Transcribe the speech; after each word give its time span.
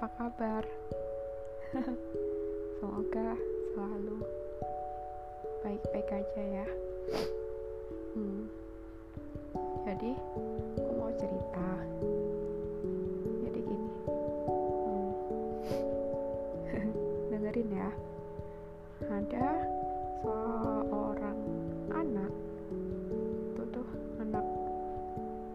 apa 0.00 0.16
kabar? 0.16 0.64
Semoga 2.80 3.36
selalu 3.76 4.24
baik-baik 5.60 6.08
aja 6.08 6.40
ya. 6.40 6.66
Hmm. 8.16 8.48
Jadi, 9.84 10.16
aku 10.80 10.92
mau 10.96 11.12
cerita. 11.20 11.68
Jadi 13.44 13.60
gini, 13.60 13.90
hmm. 14.88 15.12
dengerin 17.36 17.68
ya. 17.68 17.90
Ada 19.04 19.48
seorang 20.24 21.38
anak, 21.92 22.32
itu 23.52 23.62
tuh 23.68 23.88
anak 24.16 24.48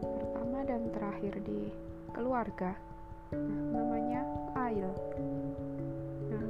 pertama 0.06 0.62
dan 0.70 0.86
terakhir 0.94 1.34
di 1.42 1.74
keluarga 2.14 2.78
nah, 3.34 3.82
namanya 3.82 4.35
Ail 4.76 4.92
nah 6.28 6.44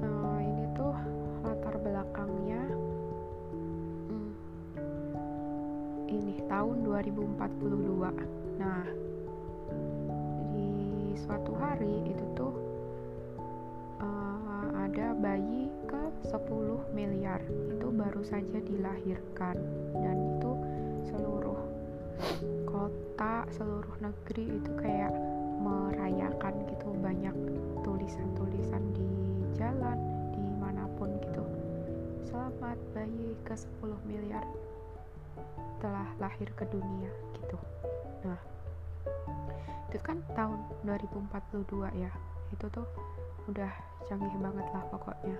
uh, 0.00 0.40
ini 0.40 0.64
tuh 0.72 0.96
latar 1.44 1.76
belakangnya 1.76 2.64
hmm, 4.08 4.32
ini 6.08 6.40
tahun 6.48 6.76
2042 6.88 8.56
nah 8.56 8.80
di 10.56 11.12
suatu 11.20 11.52
hari 11.60 12.00
itu 12.08 12.24
tuh 12.32 12.56
uh, 14.00 14.72
ada 14.88 15.12
bayi 15.12 15.68
ke 15.84 16.02
10 16.32 16.96
miliar. 16.96 17.44
Itu 17.68 17.92
baru 17.92 18.24
saja 18.24 18.56
dilahirkan. 18.60 19.56
Dan 19.92 20.16
itu 20.36 20.52
seluruh 21.12 21.60
kota 22.64 23.44
seluruh 23.52 23.96
negeri 24.00 24.56
itu 24.56 24.70
kayak 24.80 25.12
merayakan 25.62 26.54
gitu 26.66 26.90
banyak 26.98 27.36
tulisan-tulisan 27.86 28.82
di 28.90 29.06
jalan 29.54 29.98
di 30.34 30.42
mana 30.58 30.90
pun 30.98 31.14
gitu. 31.22 31.46
Selamat 32.26 32.78
bayi 32.90 33.38
ke 33.46 33.54
10 33.54 33.94
miliar. 34.02 34.42
Telah 35.78 36.10
lahir 36.18 36.50
ke 36.58 36.66
dunia 36.66 37.10
gitu. 37.38 37.58
Nah 38.26 38.38
itu 39.86 39.98
kan 40.02 40.18
tahun 40.34 40.58
2042 40.82 41.94
ya. 41.94 42.10
Itu 42.50 42.66
tuh 42.74 42.86
udah 43.46 43.70
canggih 44.10 44.34
banget 44.42 44.66
lah 44.74 44.84
pokoknya. 44.90 45.38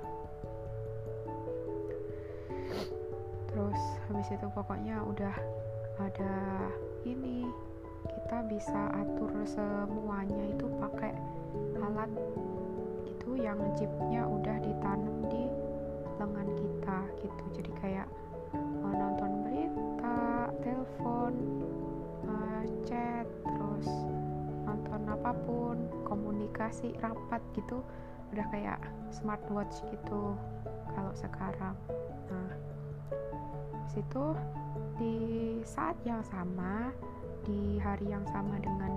Terus 3.50 3.82
habis 4.08 4.28
itu 4.30 4.46
pokoknya 4.54 5.02
udah 5.02 5.34
ada 6.00 6.34
ini 7.04 7.44
kita 8.08 8.38
bisa 8.48 8.80
atur 8.96 9.30
semuanya 9.44 10.42
itu 10.50 10.66
pakai 10.80 11.12
alat 11.78 12.10
itu 13.04 13.36
yang 13.38 13.58
chipnya 13.76 14.24
udah 14.24 14.56
ditanam 14.62 15.16
di 15.28 15.44
lengan 16.18 16.48
kita 16.56 16.98
gitu. 17.20 17.44
Jadi 17.60 17.72
kayak 17.82 18.08
uh, 18.56 18.94
nonton 18.94 19.44
berita 19.44 20.50
telepon 20.64 21.32
uh, 22.26 22.64
chat 22.88 23.26
terus 23.44 23.88
nonton 24.64 25.02
apa 25.10 25.32
pun 25.44 25.76
komunikasi 26.08 26.94
rapat 27.00 27.42
gitu 27.54 27.84
udah 28.32 28.46
kayak 28.48 28.80
smartwatch 29.12 29.84
gitu 29.92 30.34
kalau 30.92 31.12
sekarang. 31.12 31.76
Nah 32.32 32.52
situ 33.92 34.32
di 34.96 35.16
saat 35.68 35.96
yang 36.08 36.24
sama 36.24 36.92
di 37.46 37.78
hari 37.82 38.10
yang 38.10 38.24
sama 38.30 38.58
dengan 38.62 38.92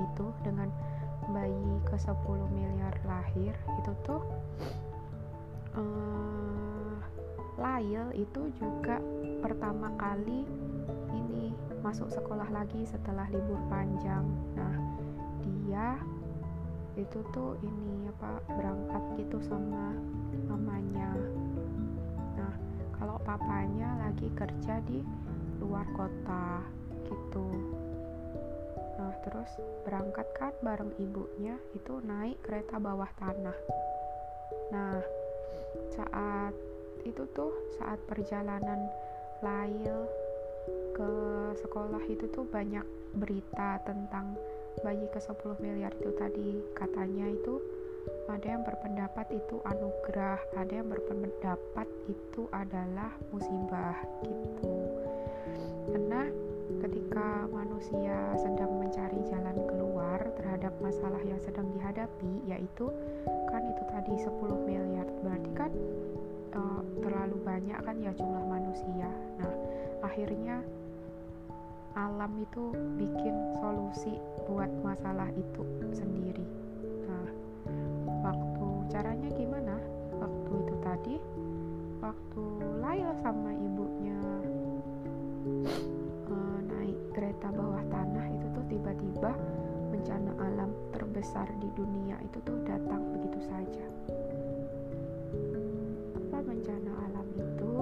itu 0.00 0.26
dengan 0.42 0.68
bayi 1.30 1.72
ke 1.86 1.96
10 1.96 2.12
miliar 2.50 2.94
lahir 3.06 3.54
itu 3.78 3.92
tuh 4.02 4.22
uh, 5.78 6.42
Lail 7.60 8.08
itu 8.16 8.48
juga 8.56 8.96
pertama 9.44 9.92
kali 10.00 10.48
ini 11.12 11.52
masuk 11.84 12.08
sekolah 12.08 12.48
lagi 12.48 12.88
setelah 12.88 13.28
libur 13.28 13.60
panjang. 13.68 14.24
Nah 14.56 14.76
dia 15.44 16.00
itu 16.96 17.20
tuh 17.30 17.60
ini 17.60 18.08
apa 18.08 18.40
berangkat 18.56 19.02
gitu 19.20 19.36
sama 19.44 19.92
mamanya. 20.48 21.12
Nah 22.40 22.54
kalau 22.96 23.20
papanya 23.20 24.00
lagi 24.00 24.32
kerja 24.32 24.80
di 24.88 25.04
luar 25.60 25.84
kota 25.92 26.64
gitu 27.04 27.46
nah 29.02 29.14
terus 29.26 29.50
berangkat 29.82 30.30
kan 30.38 30.54
bareng 30.62 30.94
ibunya 31.02 31.58
itu 31.74 31.98
naik 32.06 32.38
kereta 32.46 32.78
bawah 32.78 33.10
tanah. 33.18 33.58
Nah 34.70 35.02
saat 35.90 36.54
itu 37.02 37.26
tuh 37.34 37.50
saat 37.82 37.98
perjalanan 38.06 38.86
Lail 39.42 40.06
ke 40.94 41.10
sekolah 41.58 42.06
itu 42.06 42.30
tuh 42.30 42.46
banyak 42.46 42.86
berita 43.18 43.82
tentang 43.82 44.38
bayi 44.86 45.02
ke 45.10 45.18
10 45.18 45.58
miliar 45.58 45.90
itu 45.98 46.14
tadi. 46.14 46.62
Katanya 46.78 47.26
itu 47.26 47.58
ada 48.30 48.46
yang 48.46 48.62
berpendapat 48.62 49.26
itu 49.34 49.58
anugerah 49.66 50.38
ada 50.54 50.72
yang 50.72 50.88
berpendapat 50.90 51.88
itu 52.06 52.46
adalah 52.54 53.10
musibah 53.34 53.98
gitu. 54.22 54.74
Karena 55.90 56.30
ketika 56.80 57.44
manusia 57.50 58.32
sedang 58.40 58.80
mencari 58.80 59.20
jalan 59.28 59.56
keluar 59.68 60.22
terhadap 60.38 60.72
masalah 60.80 61.20
yang 61.26 61.38
sedang 61.42 61.68
dihadapi 61.76 62.46
yaitu 62.48 62.88
kan 63.50 63.62
itu 63.66 63.82
tadi 63.90 64.14
10 64.16 64.68
miliar 64.68 65.06
berarti 65.20 65.50
kan 65.52 65.72
uh, 66.56 66.80
terlalu 67.02 67.36
banyak 67.44 67.78
kan 67.82 67.96
ya 68.00 68.12
jumlah 68.16 68.44
manusia. 68.48 69.10
Nah 69.42 69.52
akhirnya 70.06 70.62
alam 71.92 72.32
itu 72.40 72.72
bikin 72.96 73.36
solusi 73.60 74.16
buat 74.48 74.70
masalah 74.80 75.28
itu 75.36 75.62
sendiri. 75.92 76.46
Nah 77.04 77.28
waktu 78.24 78.66
caranya 78.88 79.28
gimana? 79.36 79.76
Waktu 80.16 80.52
itu 80.64 80.74
tadi 80.80 81.16
waktu 82.00 82.44
Laila 82.80 83.14
sama 83.20 83.50
ibunya 83.52 84.18
kereta 87.12 87.52
bawah 87.52 87.84
tanah 87.92 88.26
itu 88.32 88.46
tuh 88.56 88.64
tiba-tiba 88.72 89.30
bencana 89.92 90.32
alam 90.40 90.72
terbesar 90.96 91.44
di 91.60 91.68
dunia 91.76 92.16
itu 92.24 92.40
tuh 92.40 92.56
datang 92.64 93.04
begitu 93.12 93.38
saja. 93.44 93.84
Apa 96.16 96.38
bencana 96.40 96.92
alam 97.04 97.26
itu? 97.36 97.72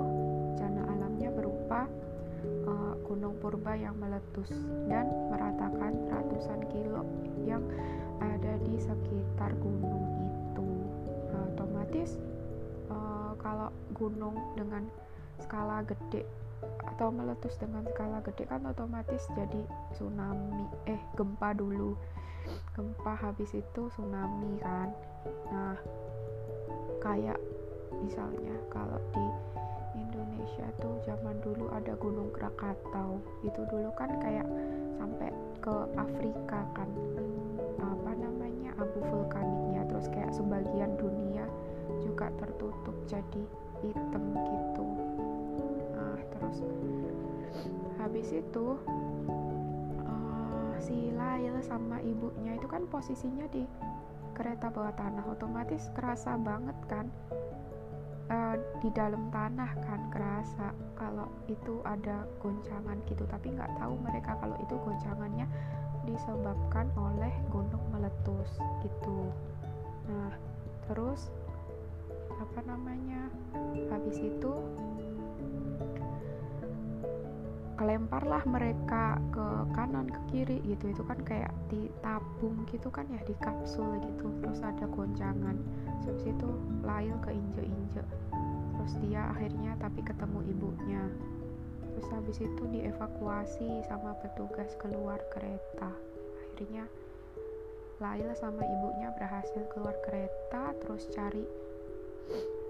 Bencana 0.59 0.83
alamnya 0.91 1.31
berupa 1.31 1.87
uh, 2.67 2.95
gunung 3.07 3.39
purba 3.39 3.79
yang 3.79 3.95
meletus 4.03 4.51
dan 4.91 5.07
meratakan 5.31 5.95
ratusan 6.11 6.61
kilo 6.75 7.07
yang 7.47 7.63
ada 8.19 8.59
di 8.67 8.75
sekitar 8.83 9.55
gunung 9.63 10.05
itu. 10.27 10.67
Nah, 11.31 11.47
otomatis 11.55 12.19
uh, 12.91 13.33
kalau 13.39 13.71
gunung 13.95 14.35
dengan 14.59 14.91
skala 15.39 15.87
gede 15.87 16.27
atau 16.85 17.09
meletus 17.09 17.57
dengan 17.57 17.85
skala 17.89 18.21
gede 18.21 18.45
kan 18.45 18.65
otomatis 18.69 19.25
jadi 19.33 19.63
tsunami. 19.97 20.69
Eh 20.85 21.01
gempa 21.17 21.57
dulu. 21.57 21.97
Gempa 22.77 23.17
habis 23.17 23.53
itu 23.57 23.83
tsunami 23.89 24.61
kan. 24.61 24.93
Nah 25.49 25.77
kayak 27.01 27.41
misalnya 28.05 28.53
kalau 28.69 29.01
di 29.17 29.27
Indonesia 29.97 30.69
tuh 30.81 31.01
zaman 31.09 31.41
dulu 31.41 31.73
ada 31.73 31.97
Gunung 31.97 32.29
Krakatau. 32.37 33.21
Itu 33.41 33.65
dulu 33.73 33.89
kan 33.97 34.21
kayak 34.21 34.45
sampai 35.01 35.33
ke 35.65 35.75
Afrika 35.97 36.61
kan. 36.77 36.89
Apa 37.81 38.13
namanya? 38.13 38.77
Abu 38.77 39.01
vulkaniknya. 39.09 39.89
Terus 39.89 40.07
kayak 40.13 40.37
sebagian 40.37 41.01
dunia 41.01 41.49
juga 42.05 42.29
tertutup 42.37 42.97
jadi 43.09 43.45
hitam 43.81 44.25
gitu 44.45 44.87
terus. 46.41 46.59
Habis 48.01 48.29
itu 48.33 48.67
uh, 50.09 50.73
si 50.81 51.13
Lail 51.13 51.61
sama 51.61 52.01
ibunya 52.01 52.57
itu 52.57 52.65
kan 52.65 52.89
posisinya 52.89 53.45
di 53.53 53.69
kereta 54.33 54.73
bawah 54.73 54.97
tanah. 54.97 55.29
Otomatis 55.29 55.93
kerasa 55.93 56.41
banget 56.41 56.77
kan 56.89 57.07
uh, 58.33 58.57
di 58.81 58.89
dalam 58.97 59.29
tanah 59.29 59.77
kan 59.85 60.01
kerasa 60.09 60.73
kalau 60.97 61.29
itu 61.53 61.85
ada 61.85 62.25
goncangan 62.41 62.97
gitu. 63.05 63.29
Tapi 63.29 63.53
nggak 63.53 63.77
tahu 63.77 64.01
mereka 64.01 64.41
kalau 64.41 64.57
itu 64.65 64.75
goncangannya 64.81 65.45
disebabkan 66.09 66.89
oleh 66.97 67.31
gunung 67.53 67.85
meletus 67.93 68.57
gitu. 68.81 69.29
Nah 70.09 70.33
terus 70.89 71.29
apa 72.41 72.65
namanya 72.65 73.29
habis 73.93 74.17
itu 74.17 74.53
kelemparlah 77.81 78.45
mereka 78.45 79.17
ke 79.33 79.47
kanan 79.73 80.05
ke 80.13 80.21
kiri 80.29 80.61
gitu. 80.69 80.93
Itu 80.93 81.01
kan 81.09 81.17
kayak 81.25 81.49
ditabung 81.73 82.69
gitu 82.69 82.93
kan 82.93 83.09
ya 83.09 83.25
di 83.25 83.33
kapsul 83.41 83.97
gitu. 84.05 84.29
Terus 84.45 84.61
ada 84.61 84.85
goncangan. 84.85 85.57
Terus 86.05 86.29
itu 86.29 86.49
Lail 86.85 87.17
keinjek-injek 87.25 88.05
terus 88.81 88.97
dia 89.05 89.29
akhirnya 89.29 89.77
tapi 89.77 90.01
ketemu 90.01 90.41
ibunya. 90.57 91.05
Terus 91.85 92.09
habis 92.17 92.41
itu 92.41 92.63
dievakuasi 92.73 93.85
sama 93.85 94.17
petugas 94.25 94.73
keluar 94.81 95.21
kereta. 95.37 95.93
Akhirnya 96.49 96.89
Lail 98.01 98.33
sama 98.41 98.65
ibunya 98.65 99.13
berhasil 99.21 99.61
keluar 99.77 99.93
kereta 100.09 100.73
terus 100.81 101.05
cari 101.13 101.45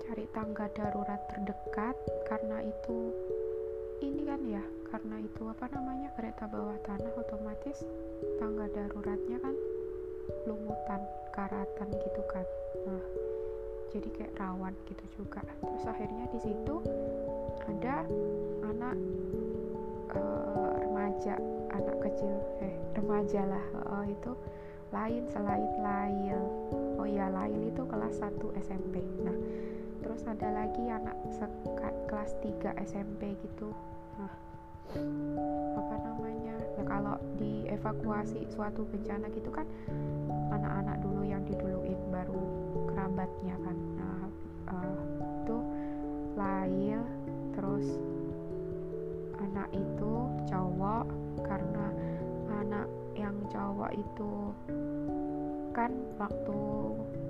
cari 0.02 0.26
tangga 0.34 0.66
darurat 0.74 1.22
terdekat. 1.30 1.94
Karena 2.26 2.58
itu 2.58 3.14
ini 4.02 4.26
kan 4.26 4.42
ya 4.42 4.64
karena 4.90 5.16
itu 5.22 5.42
apa 5.46 5.70
namanya 5.70 6.10
kereta 6.18 6.50
bawah 6.50 6.74
tanah 6.82 7.14
otomatis 7.14 7.86
tangga 8.42 8.66
daruratnya 8.74 9.38
kan 9.38 9.54
lumutan 10.50 11.00
karatan 11.30 11.88
gitu 11.94 12.22
kan. 12.26 12.46
Nah 12.90 13.04
jadi 13.94 14.08
kayak 14.14 14.34
rawan 14.38 14.74
gitu 14.90 15.04
juga. 15.14 15.42
Terus 15.62 15.84
akhirnya 15.86 16.26
di 16.34 16.38
situ 16.42 16.76
ada 17.70 18.02
anak 18.66 18.94
uh, 20.14 20.74
remaja 20.82 21.38
anak 21.70 21.96
kecil. 22.02 22.34
Eh 22.58 22.74
remaja 22.98 23.46
lah 23.46 23.64
oh, 23.94 24.04
itu 24.06 24.34
lain 24.90 25.22
selain 25.30 25.70
Lail 25.78 26.42
oh 26.98 27.06
ya 27.06 27.30
Lail 27.30 27.70
itu 27.70 27.82
kelas 27.86 28.18
1 28.18 28.42
SMP 28.66 28.98
nah 29.22 29.38
terus 30.02 30.26
ada 30.26 30.50
lagi 30.50 30.82
anak 30.90 31.14
kelas 32.10 32.34
3 32.42 32.74
SMP 32.90 33.38
gitu. 33.38 33.70
Nah 34.18 34.49
apa 35.76 35.94
namanya 36.02 36.56
ya 36.76 36.84
kalau 36.84 37.16
dievakuasi 37.38 38.46
suatu 38.50 38.84
bencana 38.90 39.30
gitu 39.32 39.50
kan 39.54 39.66
anak-anak 40.50 40.96
dulu 41.00 41.22
yang 41.22 41.42
diduluin 41.46 41.98
baru 42.10 42.42
kerabatnya 42.90 43.54
kan. 43.62 43.76
Nah 43.96 44.22
uh, 44.74 45.02
itu 45.44 45.56
Lail 46.38 47.02
terus 47.58 47.86
anak 49.36 49.68
itu 49.74 50.12
cowok 50.46 51.06
karena 51.42 51.86
anak 52.54 52.86
yang 53.18 53.34
cowok 53.50 53.90
itu 53.92 54.32
kan 55.70 55.90
waktu 56.18 56.58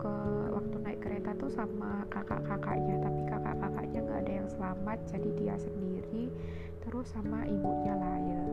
ke 0.01 0.15
waktu 0.53 0.77
naik 0.81 1.01
kereta 1.05 1.31
tuh 1.37 1.53
sama 1.53 2.05
kakak-kakaknya 2.09 2.97
tapi 3.05 3.21
kakak-kakaknya 3.29 3.99
nggak 4.01 4.21
ada 4.25 4.33
yang 4.33 4.49
selamat 4.49 4.99
jadi 5.09 5.31
dia 5.37 5.55
sendiri 5.61 6.33
terus 6.85 7.13
sama 7.13 7.45
ibunya 7.45 7.95
Lail 7.97 8.45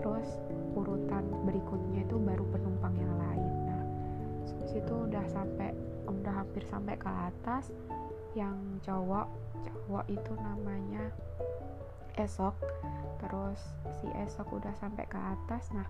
terus 0.00 0.40
urutan 0.74 1.24
berikutnya 1.44 2.08
itu 2.08 2.16
baru 2.16 2.44
penumpang 2.48 2.94
yang 2.96 3.14
lain. 3.20 3.52
Nah 3.68 3.82
situ 4.64 4.94
udah 5.08 5.24
sampai 5.28 5.76
udah 6.08 6.34
hampir 6.42 6.64
sampai 6.66 6.96
ke 6.96 7.10
atas 7.10 7.68
yang 8.32 8.56
cowok. 8.80 9.28
Cowok 9.60 10.04
itu 10.08 10.32
namanya 10.40 11.12
esok. 12.16 12.56
Terus 13.20 13.60
si 14.00 14.08
esok 14.16 14.56
udah 14.56 14.72
sampai 14.80 15.04
ke 15.04 15.18
atas. 15.18 15.68
Nah 15.76 15.86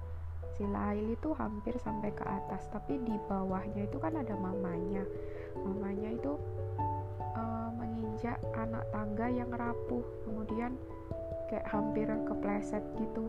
si 0.58 0.66
Lail 0.66 1.14
itu 1.14 1.30
hampir 1.38 1.78
sampai 1.78 2.10
ke 2.10 2.24
atas. 2.26 2.66
Tapi 2.74 2.98
di 3.06 3.14
bawahnya 3.30 3.86
itu 3.86 3.96
kan 4.02 4.18
ada 4.18 4.34
mamanya. 4.34 5.06
Mamanya 5.60 6.18
itu 6.18 6.34
uh, 7.38 7.70
menginjak 7.78 8.40
anak 8.58 8.82
tangga 8.90 9.30
yang 9.30 9.50
rapuh. 9.54 10.02
Kemudian 10.26 10.74
kayak 11.50 11.66
hampir 11.66 12.06
kepleset 12.06 12.80
gitu. 12.94 13.26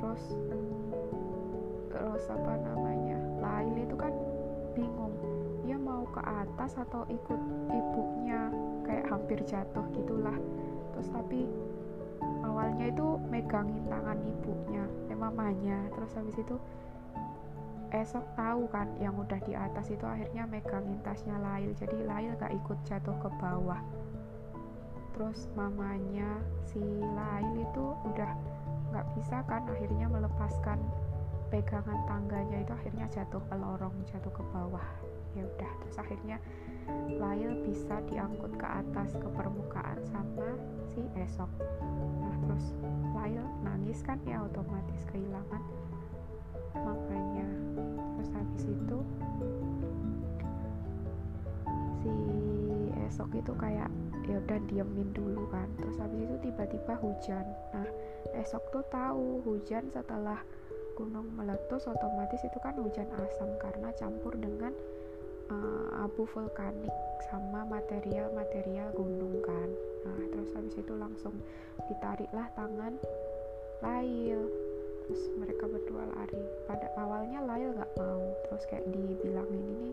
Terus 0.00 0.22
terus 1.92 2.24
apa 2.32 2.52
namanya 2.64 3.20
Lail 3.44 3.76
itu 3.76 3.94
kan 3.94 4.12
bingung. 4.72 5.12
Dia 5.68 5.76
mau 5.76 6.08
ke 6.08 6.24
atas 6.24 6.80
atau 6.80 7.04
ikut 7.12 7.40
ibunya 7.68 8.48
kayak 8.88 9.06
hampir 9.12 9.38
jatuh 9.44 9.84
gitulah. 9.92 10.34
Terus 10.96 11.08
tapi 11.12 11.44
awalnya 12.40 12.88
itu 12.88 13.20
megangin 13.28 13.84
tangan 13.92 14.16
ibunya 14.24 14.84
eh 15.12 15.18
mamanya. 15.18 15.76
Terus 15.92 16.16
habis 16.16 16.40
itu 16.40 16.56
esok 17.92 18.24
tahu 18.38 18.64
kan 18.72 18.88
yang 19.02 19.12
udah 19.18 19.36
di 19.44 19.52
atas 19.52 19.92
itu 19.92 20.08
akhirnya 20.08 20.48
megangin 20.48 20.96
tasnya 21.04 21.36
Lail. 21.36 21.76
Jadi 21.76 22.00
Lail 22.08 22.32
gak 22.40 22.54
ikut 22.54 22.78
jatuh 22.88 23.16
ke 23.20 23.28
bawah 23.36 23.82
terus 25.20 25.52
mamanya 25.52 26.40
si 26.64 26.80
Lail 26.96 27.52
itu 27.60 27.92
udah 28.08 28.32
nggak 28.88 29.04
bisa 29.12 29.44
kan 29.44 29.68
akhirnya 29.68 30.08
melepaskan 30.08 30.80
pegangan 31.52 32.00
tangganya 32.08 32.64
itu 32.64 32.72
akhirnya 32.72 33.04
jatuh 33.12 33.44
ke 33.44 33.52
lorong 33.60 33.92
jatuh 34.08 34.32
ke 34.32 34.40
bawah. 34.48 34.88
Ya 35.36 35.44
udah 35.44 35.70
terus 35.84 36.00
akhirnya 36.00 36.40
Lail 37.20 37.52
bisa 37.68 38.00
diangkut 38.08 38.56
ke 38.56 38.64
atas 38.64 39.12
ke 39.12 39.28
permukaan 39.36 40.00
sama 40.08 40.56
si 40.88 41.04
Esok. 41.12 41.52
Nah 42.24 42.34
terus 42.40 42.72
Lail 43.12 43.44
nangis 43.60 44.00
kan 44.00 44.16
ya 44.24 44.40
otomatis 44.40 45.04
kehilangan 45.12 45.60
makanya 46.80 47.44
terus 48.16 48.30
habis 48.32 48.64
itu 48.72 48.98
si 52.00 52.12
Esok 53.04 53.36
itu 53.36 53.52
kayak 53.60 53.92
ya 54.30 54.38
udah 54.38 54.58
diemin 54.70 55.10
dulu 55.10 55.50
kan. 55.50 55.66
Terus 55.82 55.98
habis 55.98 56.22
itu 56.22 56.36
tiba-tiba 56.46 56.94
hujan. 57.02 57.46
Nah 57.74 57.88
esok 58.38 58.62
tuh 58.70 58.84
tahu 58.88 59.42
hujan 59.42 59.90
setelah 59.90 60.38
gunung 60.94 61.26
meletus 61.34 61.90
otomatis 61.90 62.38
itu 62.44 62.58
kan 62.62 62.76
hujan 62.78 63.08
asam 63.18 63.50
karena 63.58 63.90
campur 63.98 64.36
dengan 64.36 64.70
uh, 65.50 66.04
abu 66.06 66.28
vulkanik 66.30 66.92
sama 67.32 67.66
material-material 67.66 68.94
gunung 68.94 69.42
kan. 69.42 69.68
Nah 70.06 70.18
terus 70.30 70.54
habis 70.54 70.78
itu 70.78 70.94
langsung 70.94 71.34
ditariklah 71.90 72.46
tangan 72.54 72.94
Lail. 73.80 74.44
Terus 75.08 75.22
mereka 75.40 75.64
berdua 75.66 76.04
lari. 76.14 76.44
Pada 76.68 76.86
awalnya 77.00 77.42
Lail 77.42 77.74
nggak 77.74 77.92
mau. 77.98 78.22
Terus 78.46 78.62
kayak 78.68 78.86
dibilangin 78.92 79.58
ini 79.58 79.90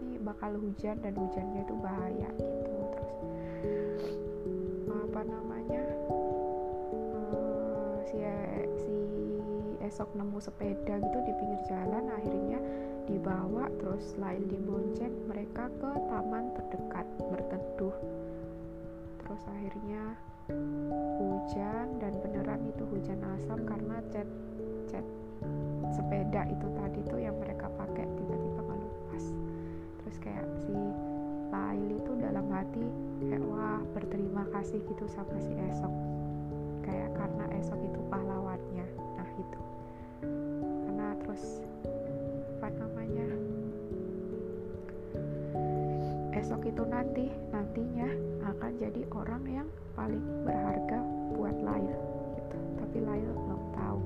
ini 0.00 0.16
bakal 0.20 0.56
hujan 0.56 0.96
dan 1.04 1.12
hujannya 1.14 1.60
itu 1.62 1.74
bahaya 1.78 2.30
gitu. 2.40 2.76
Terus 2.90 4.04
apa 4.90 5.20
namanya 5.26 5.84
uh, 7.28 8.00
si 8.08 8.18
si 8.80 8.96
esok 9.84 10.10
nemu 10.16 10.38
sepeda 10.40 10.96
gitu 10.98 11.18
di 11.24 11.32
pinggir 11.36 11.60
jalan 11.68 12.04
akhirnya 12.14 12.58
dibawa 13.10 13.66
terus 13.82 14.14
lain 14.16 14.46
dibonceng 14.46 15.12
mereka 15.26 15.66
ke 15.78 15.90
taman 16.08 16.54
terdekat 16.56 17.06
berteduh. 17.28 17.96
Terus 19.20 19.42
akhirnya 19.50 20.14
hujan 21.20 21.86
dan 22.02 22.12
beneran 22.22 22.62
itu 22.66 22.82
hujan 22.90 23.20
asam 23.38 23.62
karena 23.66 24.02
cat 24.10 24.26
cat 24.90 25.06
sepeda 25.94 26.46
itu 26.50 26.66
tadi 26.74 27.00
tuh 27.06 27.20
yang 27.22 27.36
mereka 27.38 27.70
pakai 27.78 28.06
terus 30.10 30.26
kayak 30.26 30.48
si 30.66 30.74
Lail 31.54 31.86
itu 31.94 32.12
dalam 32.18 32.50
hati 32.50 32.82
kayak 33.22 33.46
wah 33.46 33.78
berterima 33.94 34.42
kasih 34.50 34.82
gitu 34.82 35.06
sama 35.06 35.38
si 35.38 35.54
Esok. 35.54 35.94
Kayak 36.82 37.14
karena 37.14 37.46
Esok 37.54 37.78
itu 37.78 38.00
pahlawannya. 38.10 38.86
Nah 38.98 39.30
itu 39.38 39.60
karena 40.82 41.14
terus 41.22 41.62
apa 42.58 42.74
namanya 42.74 43.26
Esok 46.34 46.62
itu 46.66 46.82
nanti 46.90 47.30
nantinya 47.54 48.10
akan 48.50 48.72
jadi 48.82 49.06
orang 49.14 49.46
yang 49.46 49.68
paling 49.94 50.26
berharga 50.42 51.06
buat 51.38 51.54
Lail 51.62 51.94
gitu. 52.34 52.58
Tapi 52.82 52.98
Lail 52.98 53.30
belum 53.46 53.62
tahu. 53.78 54.02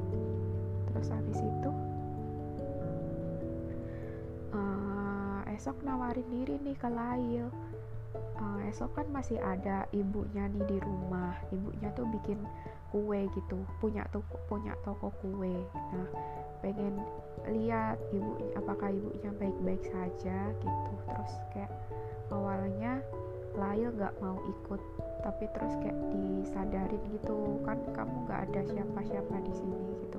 Terus 0.93 1.09
habis 1.09 1.41
itu 1.41 1.73
esok 5.55 5.87
nawarin 5.87 6.27
diri 6.35 6.59
nih 6.67 6.75
ke 6.75 6.89
Lail. 6.91 7.47
Uh, 8.35 8.59
esok 8.67 8.91
kan 8.99 9.07
masih 9.15 9.39
ada 9.39 9.87
ibunya 9.95 10.51
nih 10.51 10.67
di 10.67 10.79
rumah. 10.83 11.39
Ibunya 11.55 11.95
tuh 11.95 12.07
bikin 12.11 12.43
kue 12.91 13.31
gitu. 13.31 13.59
Punya 13.79 14.03
toko 14.11 14.35
punya 14.51 14.75
toko 14.83 15.15
kue. 15.23 15.55
Nah 15.95 16.09
pengen 16.59 16.99
lihat 17.47 18.03
ibunya 18.11 18.51
apakah 18.59 18.91
ibunya 18.91 19.31
baik-baik 19.39 19.83
saja 19.87 20.39
gitu. 20.59 20.93
Terus 21.07 21.33
kayak 21.55 21.73
awalnya 22.35 22.99
Lail 23.55 23.95
nggak 23.95 24.19
mau 24.19 24.35
ikut 24.51 24.83
tapi 25.23 25.47
terus 25.55 25.79
kayak 25.79 25.95
disadarin 26.11 27.01
gitu 27.15 27.63
kan 27.63 27.79
kamu 27.95 28.27
nggak 28.27 28.41
ada 28.51 28.61
siapa-siapa 28.67 29.37
di 29.47 29.55
sini 29.55 29.87
gitu. 30.03 30.19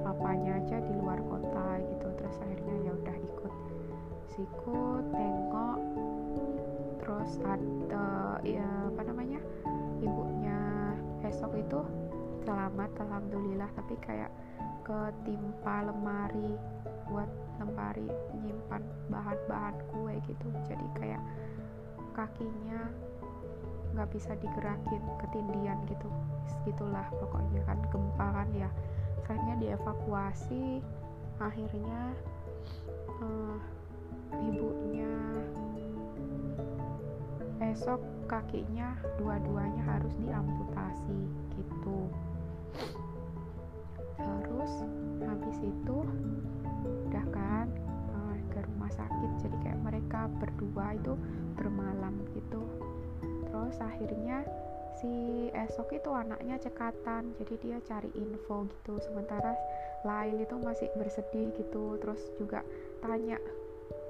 Papanya 0.00 0.56
aja 0.56 0.80
di 0.80 0.92
luar 0.96 1.20
kota 1.28 1.76
gitu. 1.84 2.08
Terus 2.16 2.36
akhirnya 2.40 2.69
ya 2.69 2.69
sikut 4.40 5.04
tengok. 5.12 5.78
Terus 6.96 7.32
ada 7.44 8.40
ya 8.40 8.68
apa 8.88 9.00
namanya 9.04 9.40
ibunya 10.00 10.56
esok 11.28 11.60
itu 11.60 11.80
selamat 12.48 12.88
alhamdulillah. 13.04 13.68
Tapi 13.76 14.00
kayak 14.00 14.32
ketimpa 14.88 15.84
lemari 15.84 16.56
buat 17.12 17.28
lemari 17.60 18.08
nyimpan 18.40 18.80
bahan-bahan 19.12 19.76
kue 19.92 20.16
gitu. 20.24 20.48
Jadi 20.64 20.86
kayak 20.96 21.20
kakinya 22.16 22.88
nggak 23.92 24.08
bisa 24.08 24.32
digerakin 24.40 25.04
ketindian 25.20 25.76
gitu. 25.84 26.08
Gitulah 26.64 27.04
pokoknya 27.12 27.60
kan 27.68 27.76
gempa 27.92 28.26
kan 28.40 28.48
ya. 28.56 28.72
Akhirnya 29.28 29.60
dievakuasi. 29.60 30.80
Akhirnya 31.40 32.12
uh, 33.20 33.56
ibunya. 34.38 35.14
Esok 37.60 38.00
kakinya 38.30 38.94
dua-duanya 39.18 39.82
harus 39.82 40.14
diamputasi 40.22 41.18
gitu. 41.58 41.98
Terus 44.20 44.72
habis 45.26 45.58
itu 45.64 45.96
udah 47.10 47.26
kan 47.34 47.66
uh, 48.14 48.36
ke 48.54 48.62
rumah 48.64 48.92
sakit. 48.92 49.30
Jadi 49.42 49.56
kayak 49.66 49.80
mereka 49.82 50.30
berdua 50.38 50.94
itu 50.94 51.18
bermalam 51.58 52.22
gitu. 52.36 52.62
Terus 53.50 53.76
akhirnya 53.82 54.46
si 55.00 55.48
esok 55.50 55.96
itu 55.96 56.10
anaknya 56.12 56.56
cekatan. 56.60 57.34
Jadi 57.40 57.54
dia 57.60 57.78
cari 57.82 58.10
info 58.14 58.68
gitu. 58.68 59.00
Sementara 59.02 59.56
Lail 60.06 60.40
itu 60.40 60.56
masih 60.60 60.88
bersedih 60.96 61.50
gitu. 61.56 61.98
Terus 61.98 62.20
juga 62.38 62.64
tanya 63.02 63.36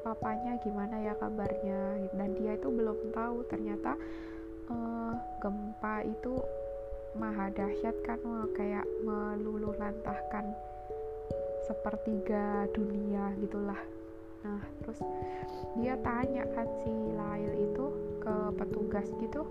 papanya 0.00 0.56
gimana 0.64 0.96
ya 1.00 1.14
kabarnya 1.20 2.08
dan 2.16 2.30
dia 2.36 2.56
itu 2.56 2.68
belum 2.72 3.12
tahu 3.12 3.44
ternyata 3.48 3.94
uh, 4.72 5.14
gempa 5.40 6.04
itu 6.08 6.40
maha 7.18 7.50
dahsyat 7.50 7.96
kan 8.06 8.20
kayak 8.54 8.86
meluluh 9.02 9.74
lantahkan 9.76 10.54
sepertiga 11.66 12.66
dunia 12.74 13.34
gitulah. 13.42 13.78
Nah 14.46 14.62
terus 14.82 14.98
dia 15.78 15.94
tanya 16.00 16.46
kan 16.54 16.66
si 16.82 16.92
Lail 17.14 17.52
itu 17.70 17.86
ke 18.22 18.34
petugas 18.58 19.06
gitu 19.18 19.42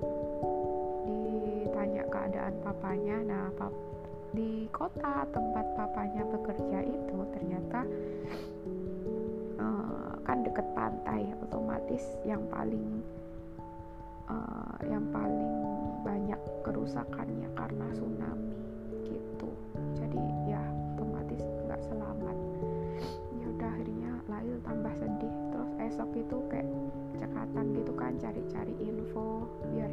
ditanya 1.08 2.03
keadaan 2.08 2.56
papanya. 2.63 3.18
Nah 3.27 3.46
pap 3.60 3.74
di 4.29 4.70
kota 4.70 5.25
tempat 5.34 5.65
papanya 5.74 6.22
bekerja 6.22 6.79
itu 6.86 7.18
ternyata 7.34 7.82
uh, 9.58 10.08
kan 10.29 10.45
deket 10.45 10.67
pantai 10.77 11.25
otomatis 11.41 12.05
yang 12.21 12.45
paling 12.53 13.01
uh, 14.29 14.77
yang 14.86 15.01
paling 15.09 15.50
banyak 16.05 16.38
kerusakannya 16.62 17.50
karena 17.57 17.89
tsunami 17.98 18.53
gitu. 19.09 19.50
Jadi 19.98 20.21
ya 20.45 20.62
otomatis 20.93 21.41
nggak 21.65 21.81
selamat. 21.81 22.38
Ya 23.41 23.45
udah 23.50 23.69
akhirnya 23.74 24.12
Lail 24.29 24.57
tambah 24.62 24.93
sedih. 25.01 25.33
Terus 25.50 25.71
esok 25.89 26.09
itu 26.13 26.38
kayak 26.53 26.69
cekatan 27.17 27.65
gitu 27.74 27.91
kan 27.98 28.13
cari-cari 28.21 28.77
info 28.86 29.50
biar 29.74 29.89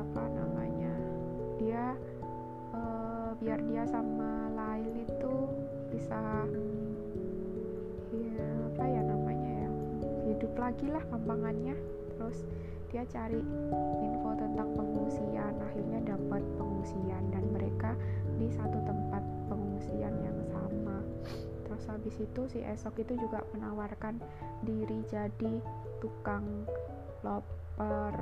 apa 0.00 0.22
namanya 0.32 0.94
dia 1.60 1.92
uh, 2.72 3.36
biar 3.36 3.60
dia 3.68 3.84
sama 3.84 4.48
Lail 4.56 5.04
itu 5.04 5.34
bisa 5.92 6.48
ya 8.10 8.48
apa 8.74 8.84
ya 8.90 9.02
ya 9.06 9.09
hidup 10.40 10.56
lagi 10.56 10.88
lah 10.88 11.04
kampangannya. 11.12 11.76
Terus 12.16 12.48
dia 12.88 13.04
cari 13.12 13.44
info 14.00 14.32
tentang 14.40 14.72
pengungsian. 14.72 15.52
Akhirnya 15.60 16.16
dapat 16.16 16.40
pengungsian 16.56 17.28
dan 17.28 17.44
mereka 17.52 17.92
di 18.40 18.48
satu 18.48 18.80
tempat 18.88 19.20
pengungsian 19.52 20.16
yang 20.24 20.40
sama. 20.48 21.04
Terus 21.68 21.84
habis 21.92 22.16
itu 22.16 22.40
si 22.48 22.64
esok 22.64 23.04
itu 23.04 23.20
juga 23.20 23.44
menawarkan 23.52 24.16
diri 24.64 25.04
jadi 25.12 25.60
tukang 26.00 26.64
loper 27.20 28.16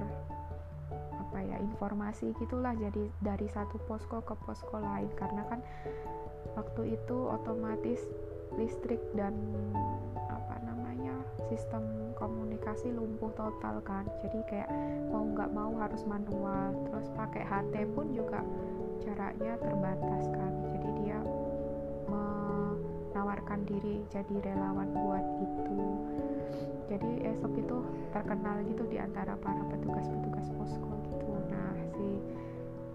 apa 1.23 1.39
ya 1.39 1.55
informasi 1.63 2.35
gitulah. 2.43 2.75
Jadi 2.75 3.15
dari 3.23 3.47
satu 3.47 3.79
posko 3.87 4.27
ke 4.27 4.35
posko 4.43 4.75
lain. 4.83 5.07
Karena 5.15 5.47
kan 5.47 5.63
waktu 6.59 6.99
itu 6.99 7.31
otomatis 7.31 8.03
listrik 8.59 8.99
dan 9.15 9.39
sistem 11.49 12.08
komunikasi 12.19 12.91
lumpuh 12.91 13.31
total 13.39 13.79
kan. 13.87 14.03
Jadi 14.27 14.43
kayak 14.51 14.67
mau 15.15 15.23
nggak 15.23 15.55
mau 15.55 15.71
harus 15.79 16.03
manual. 16.03 16.75
Terus 16.91 17.07
pakai 17.15 17.47
HT 17.47 17.75
pun 17.95 18.11
juga 18.11 18.43
jaraknya 19.07 19.55
terbatas 19.63 20.27
kan. 20.35 20.53
Jadi 20.75 20.89
dia 21.07 21.19
menawarkan 22.11 23.63
diri 23.71 24.03
jadi 24.11 24.35
relawan 24.43 24.91
buat 24.91 25.25
itu. 25.39 25.81
Jadi 26.91 27.11
esok 27.31 27.55
itu 27.55 27.79
terkenal 28.11 28.67
gitu 28.67 28.83
di 28.91 28.99
antara 28.99 29.39
para 29.39 29.63
petugas-petugas 29.71 30.51
posko 30.59 30.91
gitu. 31.07 31.31
Nah 31.55 31.77
si 31.95 32.09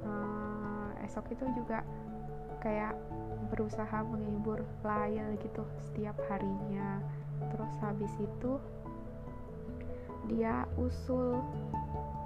uh, 0.04 0.92
esok 1.08 1.32
itu 1.32 1.46
juga 1.56 1.86
kayak 2.60 2.98
berusaha 3.54 4.02
menghibur 4.08 4.66
Lail 4.84 5.38
gitu 5.40 5.64
setiap 5.80 6.18
harinya. 6.28 7.00
Terus 7.54 7.74
habis 7.86 8.10
itu 8.18 8.58
dia 10.32 10.68
usul 10.80 11.40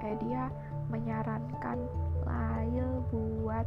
eh 0.06 0.16
dia 0.22 0.50
menyarankan 0.94 1.82
Lail 2.28 3.02
buat 3.10 3.66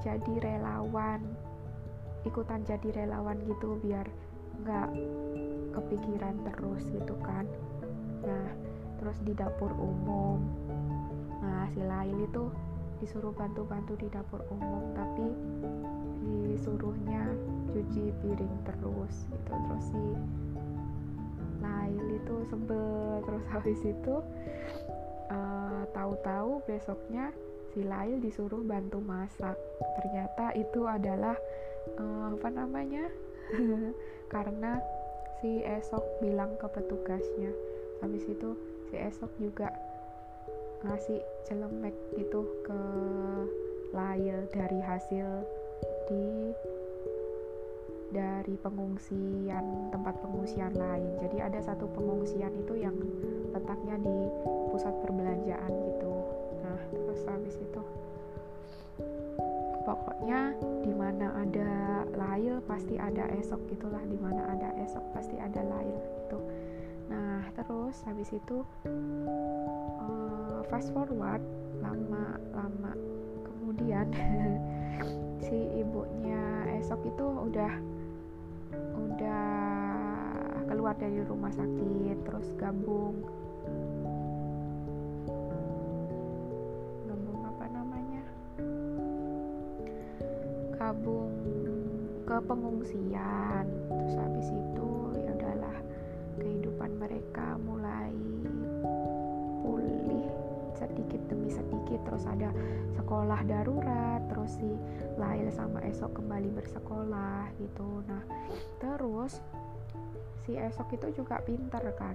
jadi 0.00 0.34
relawan 0.40 1.20
ikutan 2.26 2.64
jadi 2.66 3.04
relawan 3.04 3.38
gitu 3.46 3.78
biar 3.84 4.04
nggak 4.64 4.90
kepikiran 5.76 6.34
terus 6.50 6.82
gitu 6.90 7.14
kan. 7.22 7.46
Nah 8.26 8.48
terus 8.98 9.18
di 9.22 9.32
dapur 9.36 9.70
umum. 9.78 10.42
Nah 11.38 11.70
si 11.70 11.80
Lail 11.84 12.18
itu 12.18 12.50
disuruh 12.98 13.30
bantu-bantu 13.30 13.94
di 13.94 14.10
dapur 14.10 14.42
umum 14.50 14.90
tapi 14.98 15.26
disuruhnya 16.26 17.30
cuci 17.70 18.10
piring 18.24 18.54
terus 18.66 19.14
gitu. 19.30 19.52
Terus 19.54 19.84
si 19.94 20.02
Lail 21.58 22.06
itu 22.18 22.34
sebel. 22.50 23.22
Terus 23.26 23.44
habis 23.54 23.80
itu 23.82 24.14
uh, 25.30 25.82
tahu-tahu 25.92 26.62
besoknya 26.66 27.30
si 27.72 27.84
Lail 27.84 28.18
disuruh 28.22 28.62
bantu 28.64 28.98
masak. 29.02 29.56
Ternyata 30.02 30.54
itu 30.56 30.86
adalah 30.88 31.36
uh, 31.98 32.34
apa 32.34 32.48
namanya? 32.50 33.06
Karena 34.32 34.78
si 35.40 35.62
esok 35.62 36.02
bilang 36.20 36.54
ke 36.58 36.66
petugasnya. 36.68 37.52
Habis 38.02 38.24
itu 38.30 38.54
si 38.90 38.94
esok 38.96 39.30
juga 39.42 39.70
ngasih 40.86 41.18
celemek 41.46 41.94
gitu 42.14 42.46
ke 42.62 42.80
Lail 43.90 44.44
dari 44.52 44.78
hasil 44.84 45.26
di 46.06 46.52
dari 48.08 48.56
pengungsian 48.60 49.92
tempat 49.92 50.16
pengungsian 50.24 50.72
lain. 50.72 51.12
Jadi 51.20 51.38
ada 51.44 51.60
satu 51.60 51.84
pengungsian 51.92 52.52
itu 52.56 52.74
yang 52.80 52.96
letaknya 53.52 54.00
di 54.00 54.16
pusat 54.72 54.94
perbelanjaan 55.04 55.72
gitu. 55.92 56.12
Nah 56.64 56.80
terus 56.92 57.20
habis 57.28 57.56
itu 57.60 57.82
pokoknya 59.84 60.52
di 60.84 60.92
mana 60.92 61.32
ada 61.36 61.70
lail 62.16 62.60
pasti 62.64 62.96
ada 62.96 63.28
esok 63.36 63.60
gitulah. 63.68 64.00
Di 64.08 64.16
mana 64.16 64.56
ada 64.56 64.72
esok 64.80 65.04
pasti 65.12 65.36
ada 65.36 65.60
lail 65.60 66.00
gitu. 66.24 66.38
Nah 67.12 67.44
terus 67.52 68.00
habis 68.08 68.32
itu 68.32 68.64
uh, 70.00 70.64
fast 70.72 70.92
forward 70.96 71.44
lama 71.84 72.40
lama 72.56 72.92
kemudian 73.44 74.08
si 75.44 75.56
ibunya 75.76 76.66
esok 76.80 77.04
itu 77.04 77.24
udah 77.24 77.97
udah 78.76 79.50
keluar 80.68 80.94
dari 80.96 81.20
rumah 81.24 81.52
sakit 81.52 82.16
terus 82.24 82.48
gabung. 82.60 83.24
Gabung 87.08 87.40
apa 87.48 87.64
namanya? 87.72 88.22
Gabung 90.76 91.34
ke 92.28 92.36
pengungsian. 92.44 93.64
Terus 93.88 94.14
habis 94.20 94.48
itu 94.52 94.90
ya 95.24 95.32
udahlah 95.34 95.78
kehidupan 96.38 96.90
mereka 97.00 97.56
mulai 97.64 98.14
pulih 99.64 100.37
sedikit 100.78 101.18
demi 101.26 101.50
sedikit 101.50 101.98
terus 102.06 102.22
ada 102.30 102.54
sekolah 102.94 103.42
darurat 103.42 104.22
terus 104.30 104.54
si 104.62 104.70
Lail 105.18 105.50
sama 105.50 105.82
Esok 105.82 106.22
kembali 106.22 106.54
bersekolah 106.54 107.50
gitu. 107.58 108.06
Nah 108.06 108.22
terus 108.78 109.42
si 110.46 110.54
Esok 110.54 110.94
itu 110.94 111.20
juga 111.22 111.42
pinter 111.42 111.82
kan. 111.98 112.14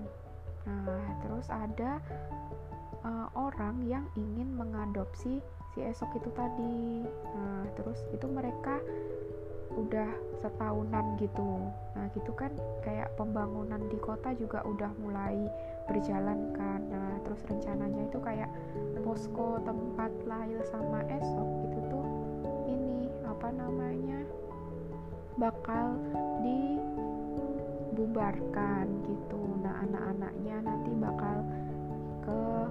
Nah 0.64 1.20
terus 1.20 1.52
ada 1.52 2.00
uh, 3.04 3.28
orang 3.36 3.84
yang 3.86 4.08
ingin 4.16 4.56
mengadopsi 4.56 5.44
si 5.74 5.80
esok 5.84 6.16
itu 6.18 6.30
tadi. 6.34 7.04
Nah 7.36 7.68
terus 7.76 8.00
itu 8.14 8.26
mereka 8.30 8.80
udah 9.74 10.10
setahunan 10.40 11.18
gitu. 11.18 11.68
Nah 11.98 12.06
gitu 12.14 12.32
kan 12.38 12.54
kayak 12.86 13.14
pembangunan 13.18 13.82
di 13.90 13.98
kota 14.00 14.32
juga 14.38 14.62
udah 14.64 14.92
mulai 15.02 15.50
berjalan 15.90 16.54
kan 16.56 16.80
nah 16.88 17.20
terus 17.28 17.44
rencananya 17.48 18.08
itu 18.08 18.20
kayak 18.22 18.50
posko 19.04 19.60
tempat 19.68 20.12
lahir 20.24 20.60
sama 20.70 21.04
esok 21.12 21.50
itu 21.68 21.80
tuh 21.92 22.08
ini 22.68 23.12
apa 23.28 23.50
namanya 23.52 24.24
bakal 25.38 25.98
dibubarkan 27.94 28.86
gitu. 29.06 29.42
Nah 29.66 29.82
anak-anaknya 29.86 30.62
nanti 30.62 30.92
bakal 30.98 31.42
ke 32.22 32.70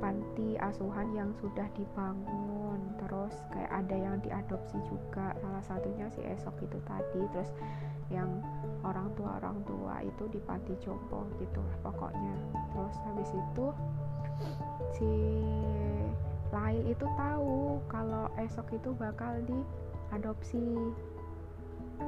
panti 0.00 0.56
asuhan 0.56 1.12
yang 1.12 1.30
sudah 1.38 1.68
dibangun. 1.76 2.80
Terus 3.04 3.34
kayak 3.52 3.72
ada 3.84 3.96
yang 3.96 4.16
diadopsi 4.24 4.80
juga 4.88 5.36
salah 5.44 5.60
satunya 5.64 6.08
si 6.08 6.24
esok 6.24 6.56
itu 6.64 6.78
tadi. 6.88 7.20
Terus 7.36 7.52
yang 8.10 8.42
orang 8.82 9.06
tua 9.14 9.38
orang 9.38 9.58
tua 9.64 10.02
itu 10.02 10.26
di 10.34 10.42
panti 10.42 10.74
jompo 10.82 11.24
gitu 11.38 11.62
pokoknya. 11.86 12.34
Terus 12.74 12.96
habis 13.06 13.30
itu 13.30 13.66
si 14.98 15.10
Lail 16.50 16.82
itu 16.90 17.06
tahu 17.14 17.78
kalau 17.86 18.26
esok 18.34 18.74
itu 18.74 18.90
bakal 18.98 19.38
diadopsi 19.46 20.58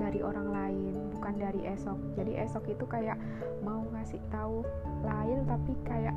dari 0.02 0.18
orang 0.18 0.50
lain 0.50 0.94
bukan 1.14 1.34
dari 1.38 1.62
esok. 1.70 1.98
Jadi 2.18 2.34
esok 2.42 2.66
itu 2.66 2.84
kayak 2.90 3.14
mau 3.62 3.86
ngasih 3.94 4.18
tahu 4.34 4.66
Lail 5.06 5.46
tapi 5.46 5.72
kayak 5.86 6.16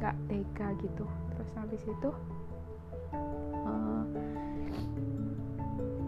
nggak 0.00 0.16
tega 0.32 0.68
gitu. 0.80 1.04
Terus 1.36 1.50
habis 1.60 1.82
itu 1.84 2.10
uh, 3.68 4.04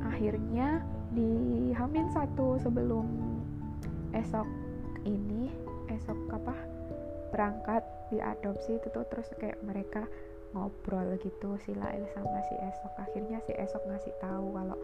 akhirnya 0.08 0.80
di 1.18 1.74
Hamin 1.74 2.06
satu 2.14 2.62
sebelum 2.62 3.02
esok 4.14 4.46
ini 5.02 5.50
esok 5.90 6.14
apa 6.30 6.54
berangkat 7.34 7.82
diadopsi 8.14 8.78
itu 8.78 8.86
tuh 8.94 9.02
terus 9.10 9.26
kayak 9.36 9.58
mereka 9.66 10.06
ngobrol 10.54 11.18
gitu 11.20 11.58
si 11.66 11.74
Lail 11.74 12.06
sama 12.14 12.38
si 12.46 12.54
esok. 12.56 12.92
Akhirnya 13.02 13.42
si 13.44 13.52
esok 13.52 13.82
ngasih 13.90 14.14
tahu 14.22 14.46
kalau 14.54 14.78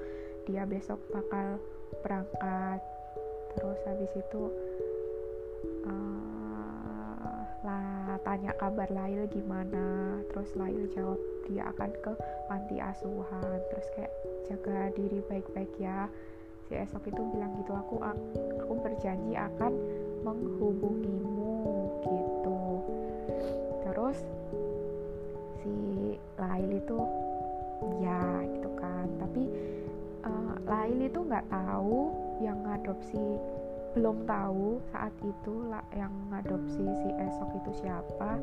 dia 0.44 0.66
besok 0.66 0.98
bakal 1.14 1.56
berangkat. 2.02 2.82
Terus 3.54 3.78
habis 3.86 4.12
itu 4.12 4.42
uh, 5.86 7.40
lah 7.62 8.18
tanya 8.26 8.52
kabar 8.58 8.90
Lail 8.90 9.24
gimana. 9.30 10.18
Terus 10.34 10.50
Lail 10.58 10.90
jawab 10.92 11.20
dia 11.48 11.64
akan 11.70 11.90
ke 12.02 12.12
panti 12.50 12.76
asuhan. 12.82 13.58
Terus 13.72 13.88
kayak 13.96 14.12
jaga 14.48 14.92
diri 14.92 15.20
baik-baik 15.28 15.72
ya. 15.80 16.08
Si 16.68 16.72
esok 16.76 17.08
itu 17.08 17.20
bilang 17.32 17.52
gitu 17.60 17.72
aku 17.76 18.00
aku 18.00 18.72
berjanji 18.80 19.36
akan 19.36 19.72
menghubungimu 20.24 21.52
gitu. 22.04 22.60
Terus 23.84 24.18
si 25.60 25.74
Lail 26.40 26.70
itu 26.80 26.98
ya 28.00 28.20
gitu 28.48 28.70
kan. 28.80 29.08
Tapi 29.20 29.44
uh, 30.24 30.54
Lail 30.64 30.98
itu 31.04 31.20
nggak 31.20 31.48
tahu 31.52 32.12
yang 32.40 32.60
ngadopsi 32.64 33.40
belum 33.94 34.26
tahu 34.26 34.82
saat 34.90 35.14
itu 35.22 35.54
lah 35.70 35.84
yang 35.94 36.10
ngadopsi 36.32 36.82
si 36.82 37.08
esok 37.14 37.50
itu 37.60 37.70
siapa. 37.84 38.40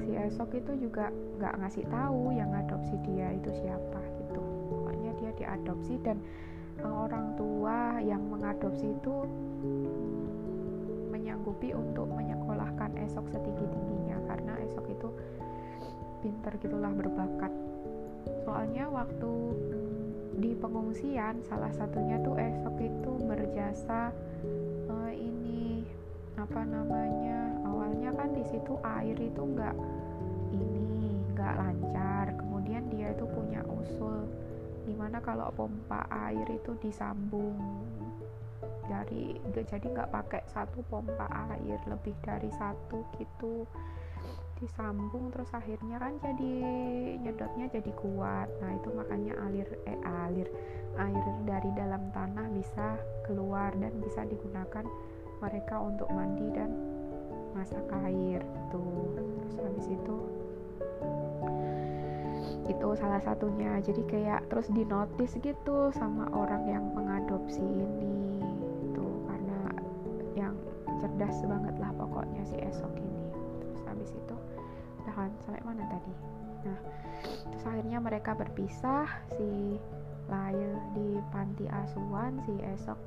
Si 0.00 0.16
esok 0.16 0.50
itu 0.56 0.88
juga 0.88 1.12
nggak 1.38 1.54
ngasih 1.60 1.84
tahu 1.90 2.32
yang 2.32 2.48
ngadopsi 2.54 2.94
dia 3.04 3.34
itu 3.34 3.50
siapa 3.60 4.09
diadopsi 5.40 5.96
dan 6.04 6.20
uh, 6.84 7.08
orang 7.08 7.34
tua 7.40 7.98
yang 8.04 8.20
mengadopsi 8.28 8.92
itu 8.92 9.14
menyanggupi 11.08 11.72
untuk 11.72 12.06
menyekolahkan 12.12 12.96
esok 13.08 13.26
setinggi 13.32 13.64
tingginya 13.64 14.20
karena 14.28 14.52
esok 14.68 14.84
itu 14.92 15.08
pinter 16.20 16.52
gitulah 16.60 16.92
berbakat. 16.92 17.52
Soalnya 18.44 18.88
waktu 18.92 19.32
di 20.40 20.56
pengungsian 20.56 21.44
salah 21.44 21.72
satunya 21.72 22.20
tuh 22.24 22.36
esok 22.36 22.76
itu 22.80 23.12
berjasa 23.28 24.12
uh, 24.88 25.12
ini 25.12 25.84
apa 26.40 26.64
namanya 26.64 27.60
awalnya 27.68 28.08
kan 28.16 28.32
di 28.32 28.44
situ 28.48 28.80
air 28.80 29.16
itu 29.20 29.40
enggak 29.40 29.76
ini 30.52 31.20
enggak 31.32 31.54
lancar. 31.56 32.26
Kemudian 32.36 32.88
dia 32.88 33.12
itu 33.12 33.24
punya 33.28 33.60
usul 33.68 34.28
di 34.90 34.98
mana 34.98 35.22
kalau 35.22 35.46
pompa 35.54 36.02
air 36.10 36.42
itu 36.50 36.74
disambung 36.82 37.54
dari 38.90 39.38
jadi 39.54 39.86
nggak 39.86 40.10
pakai 40.10 40.42
satu 40.50 40.82
pompa 40.90 41.30
air 41.54 41.78
lebih 41.86 42.18
dari 42.26 42.50
satu 42.50 43.06
gitu. 43.14 43.62
Disambung 44.58 45.30
terus 45.30 45.46
akhirnya 45.54 46.02
kan 46.02 46.18
jadi 46.18 46.54
nyedotnya 47.22 47.70
jadi 47.70 47.92
kuat. 47.94 48.50
Nah 48.58 48.74
itu 48.74 48.90
makanya 48.90 49.38
alir 49.46 49.68
eh 49.86 50.00
alir 50.02 50.50
air 50.98 51.24
dari 51.46 51.70
dalam 51.78 52.10
tanah 52.10 52.50
bisa 52.50 52.98
keluar 53.30 53.70
dan 53.78 53.94
bisa 54.02 54.26
digunakan 54.26 54.82
mereka 55.38 55.78
untuk 55.78 56.10
mandi 56.10 56.50
dan 56.50 56.74
masak 57.54 57.86
air 58.10 58.42
tuh 58.74 59.14
terus 59.14 59.54
itu 62.70 62.88
salah 62.94 63.18
satunya. 63.18 63.82
Jadi 63.82 64.02
kayak 64.06 64.46
terus 64.46 64.70
dinotis 64.70 65.34
gitu 65.42 65.90
sama 65.90 66.30
orang 66.30 66.62
yang 66.70 66.84
mengadopsi 66.94 67.62
ini 67.62 68.38
tuh 68.94 69.12
karena 69.26 69.60
yang 70.38 70.54
cerdas 71.02 71.42
banget 71.42 71.74
lah 71.82 71.90
pokoknya 71.98 72.42
si 72.46 72.56
esok 72.62 72.94
ini. 72.94 73.24
Terus 73.66 73.80
habis 73.90 74.10
itu 74.14 74.36
tahan 75.04 75.30
sampai 75.42 75.62
mana 75.66 75.82
tadi? 75.90 76.14
Nah 76.64 76.78
terus 77.50 77.64
akhirnya 77.66 77.98
mereka 77.98 78.32
berpisah 78.38 79.06
si 79.34 79.76
Lail 80.30 80.78
di 80.94 81.18
panti 81.34 81.66
asuhan 81.66 82.38
si 82.46 82.54
esok 82.62 83.00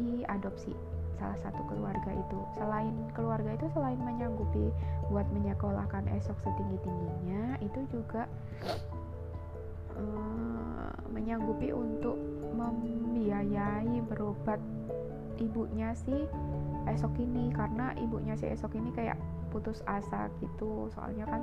diadopsi 0.00 0.72
salah 1.16 1.38
satu 1.40 1.60
keluarga 1.68 2.12
itu. 2.12 2.38
Selain 2.56 2.92
keluarga 3.16 3.56
itu 3.56 3.66
selain 3.72 3.98
menyanggupi 4.00 4.70
buat 5.08 5.26
menyekolahkan 5.32 6.06
esok 6.16 6.36
setinggi 6.44 6.78
tingginya 6.84 7.56
itu 7.64 7.80
juga 7.90 8.28
uh, 9.96 10.92
menyanggupi 11.10 11.72
untuk 11.72 12.16
membiayai 12.54 14.00
berobat 14.06 14.60
ibunya 15.40 15.92
si 15.96 16.28
esok 16.88 17.12
ini. 17.18 17.50
Karena 17.52 17.96
ibunya 17.98 18.36
si 18.36 18.46
esok 18.48 18.76
ini 18.76 18.92
kayak 18.92 19.18
putus 19.50 19.80
asa 19.88 20.28
gitu. 20.38 20.92
Soalnya 20.92 21.24
kan 21.26 21.42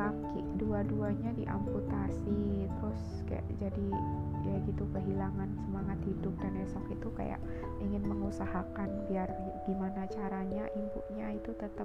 kaki 0.00 0.40
dua-duanya 0.56 1.36
diamputasi 1.36 2.64
terus 2.80 3.00
kayak 3.28 3.44
jadi 3.60 3.86
ya 4.48 4.56
gitu 4.64 4.88
kehilangan 4.96 5.52
semangat 5.60 6.00
hidup 6.08 6.32
dan 6.40 6.56
esok 6.64 6.84
itu 6.88 7.08
kayak 7.12 7.36
ingin 7.84 8.00
mengusahakan 8.08 8.88
biar 9.12 9.28
gimana 9.68 10.08
caranya 10.08 10.64
ibunya 10.72 11.36
itu 11.36 11.52
tetap 11.60 11.84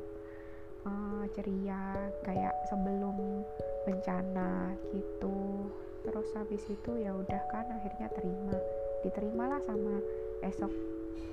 uh, 0.88 1.28
ceria 1.36 2.00
kayak 2.24 2.56
sebelum 2.72 3.44
bencana 3.84 4.72
gitu. 4.96 5.68
Terus 6.08 6.30
habis 6.40 6.64
itu 6.72 6.92
ya 7.04 7.12
udah 7.12 7.42
kan 7.52 7.68
akhirnya 7.68 8.08
terima. 8.16 8.56
Diterimalah 9.04 9.60
sama 9.68 10.00
esok 10.40 10.72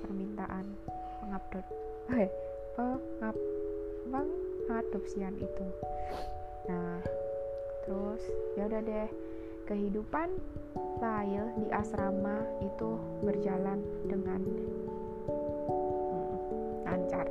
permintaan 0.03 0.67
pengabdot 1.23 1.65
eh 2.19 2.27
pengab 2.75 3.35
pengadopsian 4.67 5.33
itu 5.39 5.65
nah 6.67 6.99
terus 7.83 8.23
ya 8.55 8.67
udah 8.67 8.81
deh. 8.83 9.09
Kehidupan 9.63 10.27
Lail 10.99 11.51
di 11.59 11.67
asrama 11.71 12.43
itu 12.59 12.99
berjalan 13.23 13.79
dengan 14.07 14.43
hmm, 15.27 16.83
lancar. 16.83 17.27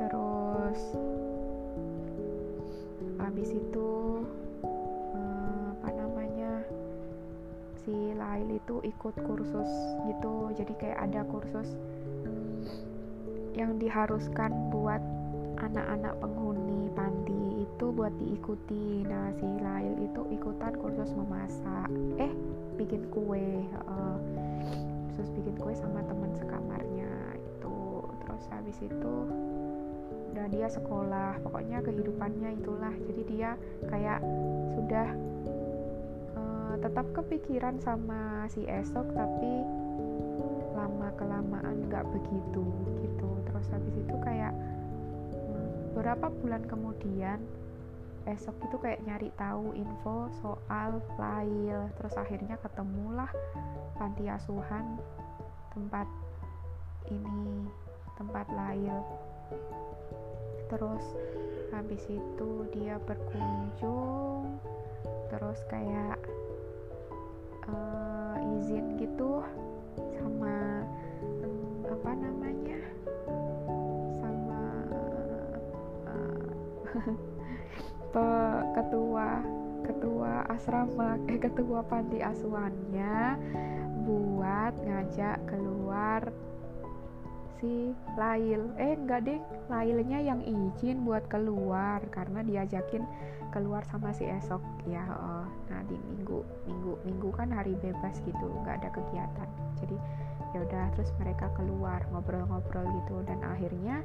Terus 0.00 0.80
habis 3.20 3.50
itu 3.52 3.90
hmm, 4.64 5.80
apa 5.80 5.90
namanya 5.92 6.64
si 7.84 8.16
Lail 8.16 8.56
itu 8.56 8.80
ikut 8.84 9.16
kursus 9.24 9.68
gitu. 10.08 10.48
Jadi 10.56 10.72
kayak 10.80 11.12
ada 11.12 11.28
kursus 11.28 11.72
yang 13.52 13.76
diharuskan 13.76 14.72
buat 14.72 15.00
anak-anak 15.72 16.20
penghuni 16.20 16.92
panti 16.92 17.64
itu 17.64 17.86
buat 17.96 18.12
diikuti. 18.20 19.08
Nah 19.08 19.32
si 19.40 19.48
Lail 19.64 19.96
itu 20.04 20.20
ikutan 20.28 20.76
kursus 20.76 21.16
memasak. 21.16 21.88
Eh 22.20 22.28
bikin 22.76 23.08
kue 23.08 23.64
uh, 23.88 24.20
terus 25.16 25.32
bikin 25.32 25.56
kue 25.56 25.72
sama 25.72 26.04
teman 26.04 26.28
sekamarnya 26.36 27.08
itu. 27.40 28.04
Terus 28.20 28.44
habis 28.52 28.76
itu 28.84 29.16
udah 30.36 30.46
dia 30.52 30.68
sekolah. 30.68 31.40
Pokoknya 31.40 31.80
kehidupannya 31.80 32.52
itulah. 32.60 32.92
Jadi 33.08 33.22
dia 33.32 33.56
kayak 33.88 34.20
sudah 34.76 35.08
uh, 36.36 36.74
tetap 36.84 37.08
kepikiran 37.16 37.80
sama 37.80 38.44
si 38.52 38.68
esok 38.68 39.08
tapi 39.16 39.81
beberapa 46.02 46.34
bulan 46.42 46.66
kemudian 46.66 47.38
esok 48.26 48.58
itu 48.66 48.74
kayak 48.82 49.06
nyari 49.06 49.30
tahu 49.38 49.70
info 49.70 50.26
soal 50.42 50.98
file 51.14 51.94
terus 51.94 52.18
akhirnya 52.18 52.58
ketemulah 52.58 53.30
panti 53.94 54.26
asuhan 54.26 54.98
tempat 55.70 56.10
ini 57.06 57.70
tempat 58.18 58.50
lail. 58.50 58.98
Terus 60.74 61.06
habis 61.70 62.02
itu 62.10 62.50
dia 62.74 62.98
berkunjung 63.06 64.58
terus 65.30 65.62
kayak 65.70 66.18
uh, 67.70 68.42
izin 68.58 68.98
gitu 68.98 69.38
sama 70.18 70.82
apa 71.86 72.10
namanya 72.18 72.51
ketua 78.76 79.28
ketua 79.82 80.46
asrama 80.52 81.18
eh 81.26 81.40
ketua 81.40 81.82
panti 81.86 82.22
asuhannya 82.22 83.40
buat 84.02 84.74
ngajak 84.82 85.38
keluar 85.46 86.22
si 87.62 87.94
Lail. 88.18 88.74
Eh 88.74 88.98
enggak 88.98 89.22
deh 89.22 89.38
Lailnya 89.70 90.18
yang 90.18 90.42
izin 90.42 91.06
buat 91.06 91.22
keluar 91.30 92.02
karena 92.10 92.42
diajakin 92.42 93.06
keluar 93.54 93.86
sama 93.86 94.10
si 94.10 94.26
esok. 94.26 94.60
Ya 94.90 95.06
oh. 95.06 95.46
nah 95.70 95.80
di 95.86 95.94
minggu 95.94 96.42
minggu 96.66 96.92
minggu 97.06 97.28
kan 97.38 97.54
hari 97.54 97.78
bebas 97.78 98.18
gitu 98.26 98.46
nggak 98.66 98.82
ada 98.82 98.90
kegiatan. 98.90 99.48
Jadi 99.78 99.96
ya 100.52 100.58
udah 100.66 100.84
terus 100.98 101.14
mereka 101.22 101.46
keluar 101.54 102.02
ngobrol-ngobrol 102.10 102.84
gitu. 103.02 103.22
Dan 103.24 103.38
akhirnya 103.46 104.02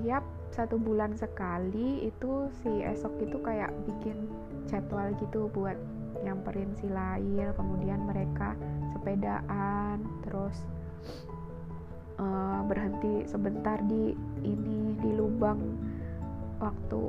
tiap 0.00 0.24
satu 0.52 0.80
bulan 0.80 1.14
sekali 1.14 2.08
itu 2.08 2.48
si 2.62 2.70
esok 2.82 3.14
itu 3.22 3.36
kayak 3.44 3.72
bikin 3.86 4.28
jadwal 4.68 5.12
gitu 5.20 5.48
buat 5.52 5.76
nyamperin 6.24 6.74
si 6.80 6.90
Lail 6.90 7.54
kemudian 7.54 8.02
mereka 8.04 8.58
sepedaan 8.96 10.02
terus 10.26 10.56
uh, 12.18 12.60
berhenti 12.66 13.24
sebentar 13.28 13.78
di 13.86 14.12
ini 14.42 14.98
di 14.98 15.10
lubang 15.14 15.60
waktu 16.58 17.02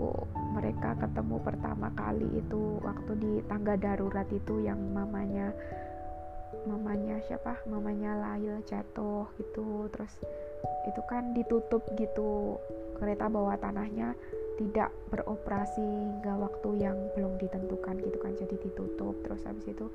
mereka 0.54 0.94
ketemu 1.02 1.42
pertama 1.42 1.90
kali 1.98 2.30
itu 2.38 2.78
waktu 2.86 3.12
di 3.18 3.34
tangga 3.50 3.74
darurat 3.78 4.30
itu 4.30 4.62
yang 4.62 4.78
mamanya 4.94 5.50
mamanya 6.66 7.18
siapa? 7.26 7.58
Mamanya 7.66 8.18
Lail 8.20 8.62
jatuh 8.66 9.26
gitu 9.42 9.90
terus 9.90 10.14
itu 10.86 11.02
kan 11.10 11.32
ditutup 11.34 11.82
gitu 11.98 12.58
kereta 13.00 13.32
bawah 13.32 13.56
tanahnya 13.56 14.14
tidak 14.60 14.92
beroperasi 15.08 15.80
hingga 15.80 16.36
waktu 16.36 16.70
yang 16.84 16.98
belum 17.16 17.40
ditentukan 17.40 17.96
gitu 18.04 18.18
kan. 18.20 18.36
Jadi 18.36 18.56
ditutup 18.60 19.16
terus 19.24 19.42
habis 19.48 19.66
itu 19.72 19.88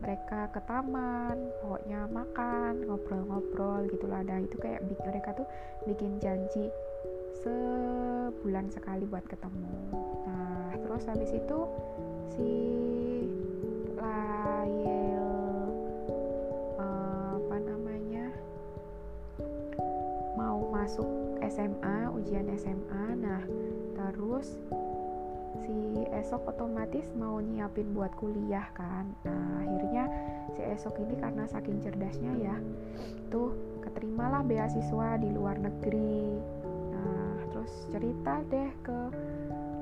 mereka 0.00 0.52
ke 0.52 0.60
taman 0.68 1.36
pokoknya 1.64 2.08
makan 2.08 2.84
ngobrol-ngobrol 2.88 3.84
gitulah. 3.92 4.24
Nah 4.24 4.40
itu 4.40 4.56
kayak 4.56 4.84
mereka 5.04 5.36
tuh 5.36 5.46
bikin 5.84 6.16
janji 6.16 6.72
sebulan 7.44 8.72
sekali 8.72 9.04
buat 9.04 9.24
ketemu. 9.28 9.76
Nah 10.24 10.72
terus 10.80 11.04
habis 11.04 11.30
itu 11.36 11.58
si 12.32 12.50
Lail 13.96 15.25
masuk 20.86 21.42
SMA 21.42 22.14
ujian 22.14 22.46
SMA 22.54 23.18
nah 23.18 23.42
terus 23.98 24.54
si 25.66 26.06
esok 26.14 26.54
otomatis 26.54 27.10
mau 27.18 27.42
nyiapin 27.42 27.90
buat 27.90 28.14
kuliah 28.14 28.70
kan. 28.70 29.10
Nah 29.26 29.66
akhirnya 29.66 30.06
si 30.54 30.62
esok 30.62 31.02
ini 31.02 31.18
karena 31.18 31.42
saking 31.50 31.82
cerdasnya 31.82 32.30
ya 32.38 32.54
tuh 33.34 33.50
keterimalah 33.82 34.46
beasiswa 34.46 35.18
di 35.18 35.26
luar 35.34 35.58
negeri. 35.58 36.38
Nah 36.94 37.34
terus 37.50 37.90
cerita 37.90 38.46
deh 38.46 38.70
ke 38.86 38.98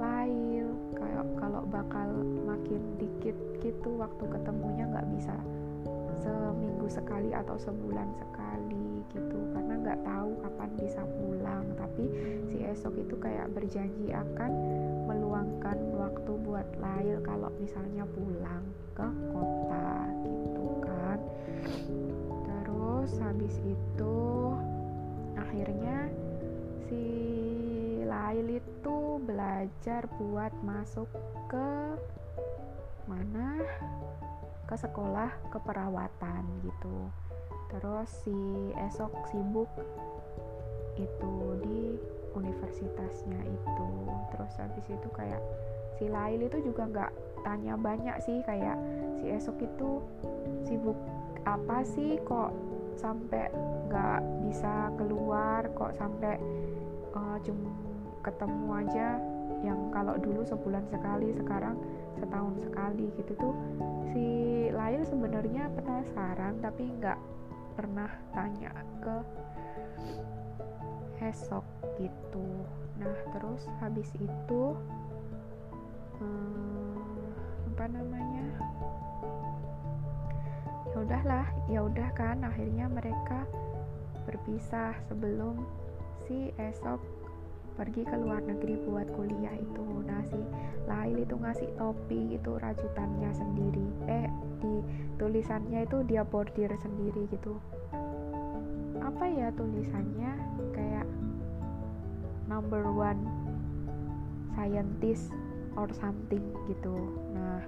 Lail 0.00 0.72
kayak 0.96 1.28
kalau 1.36 1.68
bakal 1.68 2.08
makin 2.48 2.80
dikit 2.96 3.36
gitu 3.60 4.00
waktu 4.00 4.24
ketemunya 4.24 4.88
nggak 4.88 5.08
bisa 5.20 5.36
seminggu 6.24 6.88
sekali 6.88 7.36
atau 7.36 7.60
sebulan 7.60 8.08
sekali 8.16 8.63
gitu. 9.12 9.38
Karena 9.52 9.74
nggak 9.80 10.00
tahu 10.06 10.30
kapan 10.40 10.70
bisa 10.80 11.02
pulang. 11.04 11.64
Tapi 11.76 12.04
si 12.48 12.56
esok 12.64 12.94
itu 12.96 13.14
kayak 13.20 13.52
berjanji 13.52 14.14
akan 14.14 14.50
meluangkan 15.04 15.78
waktu 16.00 16.32
buat 16.40 16.68
Lail 16.80 17.20
kalau 17.20 17.52
misalnya 17.60 18.08
pulang 18.08 18.64
ke 18.96 19.06
kota 19.34 20.08
gitu 20.24 20.66
kan. 20.80 21.18
Terus 22.48 23.10
habis 23.20 23.54
itu 23.66 24.16
akhirnya 25.36 26.08
si 26.88 27.04
Lail 28.06 28.58
itu 28.62 28.96
belajar 29.24 30.06
buat 30.16 30.52
masuk 30.64 31.10
ke 31.50 31.70
mana? 33.04 33.60
Ke 34.64 34.80
sekolah 34.80 35.28
keperawatan 35.52 36.42
gitu 36.64 37.12
terus 37.74 38.10
si 38.22 38.38
esok 38.78 39.10
sibuk 39.34 39.70
itu 40.94 41.34
di 41.66 41.98
universitasnya 42.34 43.40
itu. 43.46 43.88
Terus 44.30 44.52
habis 44.58 44.86
itu 44.86 45.08
kayak 45.10 45.42
si 45.98 46.06
Lail 46.10 46.42
itu 46.42 46.58
juga 46.62 46.86
nggak 46.90 47.12
tanya 47.42 47.74
banyak 47.74 48.16
sih 48.22 48.42
kayak 48.46 48.78
si 49.18 49.30
esok 49.30 49.58
itu 49.62 50.02
sibuk 50.66 50.98
apa 51.44 51.84
sih 51.84 52.18
kok 52.24 52.50
sampai 52.98 53.50
nggak 53.90 54.20
bisa 54.46 54.90
keluar 54.96 55.66
kok 55.74 55.92
sampai 55.98 56.40
uh, 57.14 57.36
cuma 57.42 57.70
ketemu 58.24 58.66
aja 58.80 59.08
yang 59.60 59.92
kalau 59.92 60.16
dulu 60.16 60.40
sebulan 60.44 60.84
sekali 60.88 61.36
sekarang 61.36 61.76
setahun 62.16 62.54
sekali 62.64 63.06
gitu 63.20 63.32
tuh. 63.36 63.54
Si 64.14 64.26
Lail 64.72 65.02
sebenarnya 65.04 65.68
penasaran 65.74 66.58
tapi 66.62 66.88
nggak 67.00 67.18
pernah 67.74 68.10
tanya 68.30 68.72
ke 69.02 69.16
esok 71.22 71.66
gitu. 71.98 72.46
Nah 72.98 73.16
terus 73.34 73.66
habis 73.82 74.10
itu 74.18 74.62
hmm, 76.18 76.98
apa 77.74 77.84
namanya? 77.90 78.46
Ya 80.94 80.96
udahlah 81.02 81.46
ya 81.66 81.80
udah 81.82 82.08
kan 82.14 82.46
akhirnya 82.46 82.86
mereka 82.86 83.46
berpisah 84.24 84.94
sebelum 85.10 85.66
si 86.24 86.54
esok 86.56 87.02
pergi 87.74 88.06
ke 88.06 88.16
luar 88.18 88.40
negeri 88.46 88.78
buat 88.86 89.10
kuliah 89.14 89.54
itu 89.58 89.86
nah 90.06 90.22
si 90.30 90.38
Lail 90.84 91.16
itu 91.16 91.34
ngasih 91.34 91.70
topi 91.80 92.36
itu 92.36 92.52
rajutannya 92.60 93.30
sendiri. 93.32 93.86
Eh 94.04 94.28
di 94.60 94.74
tulisannya 95.16 95.88
itu 95.88 96.04
dia 96.04 96.22
bordir 96.22 96.68
sendiri 96.76 97.24
gitu. 97.32 97.56
Apa 99.00 99.24
ya 99.24 99.48
tulisannya? 99.56 100.32
Kayak 100.76 101.08
number 102.44 102.84
one 102.84 103.20
scientist 104.52 105.32
or 105.74 105.88
something 105.96 106.44
gitu. 106.68 106.94
Nah 107.32 107.64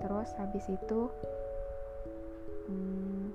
terus 0.00 0.32
habis 0.36 0.64
itu 0.68 1.08
hmm, 2.68 3.32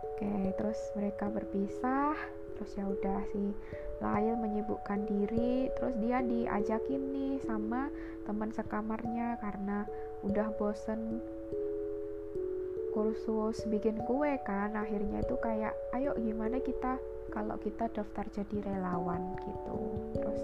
oke 0.00 0.32
terus 0.56 0.80
mereka 0.96 1.28
berpisah 1.28 2.16
terus 2.58 2.72
ya 2.76 2.84
udah 2.86 3.20
si 3.32 3.52
Lail 4.02 4.34
menyibukkan 4.34 5.06
diri 5.06 5.70
terus 5.78 5.94
dia 6.02 6.18
diajakin 6.18 7.02
nih 7.14 7.34
sama 7.46 7.86
teman 8.26 8.50
sekamarnya 8.50 9.38
karena 9.38 9.86
udah 10.26 10.50
bosen 10.58 11.22
kursus 12.92 13.64
bikin 13.66 13.96
kue 14.04 14.36
kan. 14.44 14.76
Akhirnya 14.76 15.24
itu 15.24 15.34
kayak 15.40 15.72
ayo 15.96 16.12
gimana 16.20 16.60
kita 16.60 17.00
kalau 17.32 17.56
kita 17.58 17.88
daftar 17.90 18.28
jadi 18.36 18.56
relawan 18.68 19.32
gitu. 19.40 19.76
Terus 20.20 20.40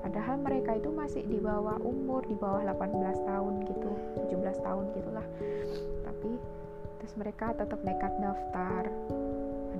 padahal 0.00 0.40
mereka 0.40 0.80
itu 0.80 0.88
masih 0.88 1.22
di 1.28 1.38
bawah 1.38 1.76
umur 1.84 2.24
di 2.24 2.34
bawah 2.34 2.64
18 2.64 3.28
tahun 3.28 3.54
gitu 3.68 3.90
17 4.32 4.66
tahun 4.66 4.84
gitulah. 4.96 5.26
Tapi 6.08 6.30
terus 7.04 7.12
mereka 7.20 7.52
tetap 7.52 7.80
nekat 7.84 8.12
daftar 8.18 8.88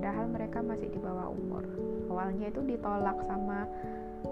padahal 0.01 0.33
mereka 0.33 0.65
masih 0.65 0.89
di 0.89 0.97
bawah 0.97 1.29
umur. 1.29 1.61
Awalnya 2.09 2.49
itu 2.49 2.65
ditolak 2.65 3.21
sama 3.29 3.69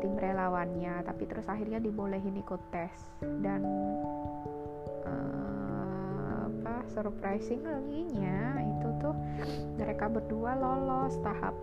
tim 0.02 0.18
relawannya 0.18 1.06
tapi 1.06 1.30
terus 1.30 1.46
akhirnya 1.46 1.78
dibolehin 1.78 2.42
ikut 2.42 2.58
tes. 2.74 2.90
Dan 3.22 3.62
uh, 5.06 6.50
apa 6.50 6.90
surprising 6.90 7.62
nya 8.18 8.66
itu 8.66 8.90
tuh 8.98 9.14
mereka 9.78 10.10
berdua 10.10 10.58
lolos 10.58 11.22
tahap 11.22 11.54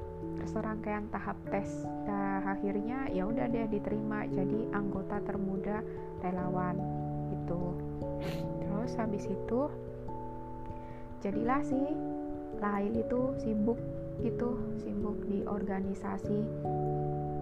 serangkaian 0.54 1.10
tahap 1.10 1.34
tes. 1.50 1.66
Dan 2.06 2.46
akhirnya 2.46 3.10
ya 3.10 3.26
udah 3.26 3.50
deh 3.50 3.66
diterima 3.66 4.22
jadi 4.30 4.70
anggota 4.70 5.18
termuda 5.26 5.82
relawan 6.22 6.78
itu 7.34 7.74
terus 8.62 8.94
habis 9.02 9.26
itu 9.26 9.66
jadilah 11.26 11.58
si 11.66 11.74
Lail 12.56 12.94
itu 12.96 13.36
sibuk 13.44 13.76
gitu 14.20 14.56
sibuk 14.80 15.16
di 15.28 15.44
organisasi 15.44 16.38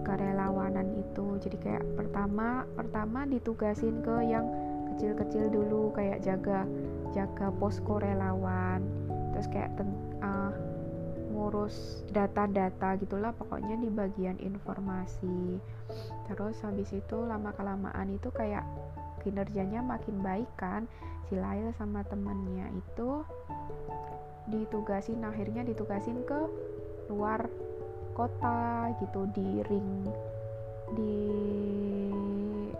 kerelawanan 0.05 0.95
itu. 0.95 1.39
Jadi 1.41 1.57
kayak 1.59 1.85
pertama 1.97 2.63
pertama 2.77 3.25
ditugasin 3.25 3.99
ke 4.05 4.15
yang 4.27 4.45
kecil-kecil 4.93 5.51
dulu 5.51 5.91
kayak 5.91 6.23
jaga 6.23 6.63
jaga 7.11 7.51
posko 7.57 7.99
relawan 7.99 8.83
terus 9.35 9.51
kayak 9.51 9.71
ten, 9.75 9.91
uh, 10.23 10.51
ngurus 11.35 12.07
data-data 12.15 12.95
gitulah 12.95 13.35
pokoknya 13.35 13.75
di 13.75 13.91
bagian 13.91 14.39
informasi. 14.39 15.59
Terus 16.31 16.55
habis 16.63 16.89
itu 16.95 17.17
lama 17.19 17.51
kelamaan 17.51 18.15
itu 18.15 18.31
kayak 18.31 18.63
kinerjanya 19.25 19.83
makin 19.83 20.21
baik 20.23 20.47
kan 20.55 20.87
si 21.27 21.35
Lail 21.35 21.73
sama 21.75 22.05
temennya 22.05 22.69
itu 22.71 23.25
ditugasin 24.49 25.25
akhirnya 25.25 25.65
ditugasin 25.65 26.21
ke 26.25 26.39
luar 27.09 27.49
kota 28.13 28.93
gitu 29.01 29.27
di 29.35 29.61
ring 29.65 30.07
di 30.95 31.17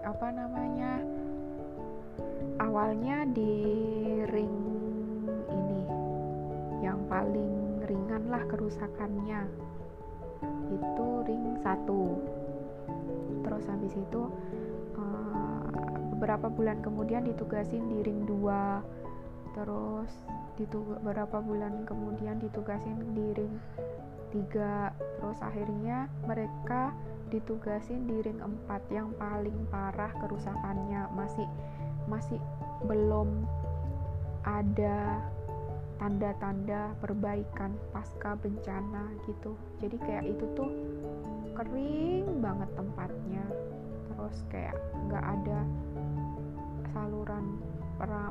apa 0.06 0.30
namanya 0.30 1.02
awalnya 2.62 3.26
di 3.34 3.54
ring 4.30 4.56
ini 5.50 5.82
yang 6.86 7.02
paling 7.10 7.82
ringan 7.86 8.30
lah 8.30 8.44
kerusakannya. 8.50 9.48
Itu 10.70 11.08
ring 11.26 11.58
satu. 11.62 12.20
Terus 13.46 13.66
habis 13.70 13.94
itu 13.94 14.30
uh, 14.98 15.66
beberapa 16.14 16.50
bulan 16.50 16.82
kemudian 16.82 17.26
ditugasin 17.26 17.86
di 17.90 18.06
ring 18.06 18.26
2 18.26 19.56
terus 19.56 20.12
ditug 20.56 21.00
beberapa 21.00 21.44
bulan 21.44 21.84
kemudian 21.84 22.40
ditugasin 22.40 22.96
di 23.12 23.36
ring 23.36 23.56
3 24.32 24.92
terus 25.20 25.40
akhirnya 25.40 26.12
mereka 26.28 26.92
ditugasin 27.34 28.06
di 28.06 28.22
ring 28.22 28.40
4 28.42 28.92
yang 28.94 29.10
paling 29.18 29.66
parah 29.74 30.12
kerusakannya. 30.22 31.10
Masih 31.16 31.48
masih 32.06 32.40
belum 32.86 33.48
ada 34.46 35.20
tanda-tanda 35.98 36.94
perbaikan 37.02 37.74
pasca 37.90 38.38
bencana 38.38 39.10
gitu. 39.26 39.58
Jadi 39.82 39.98
kayak 40.04 40.26
itu 40.28 40.46
tuh 40.54 40.70
kering 41.58 42.44
banget 42.44 42.70
tempatnya. 42.78 43.46
Terus 44.12 44.38
kayak 44.52 44.76
nggak 45.10 45.26
ada 45.26 45.60
saluran 46.94 47.58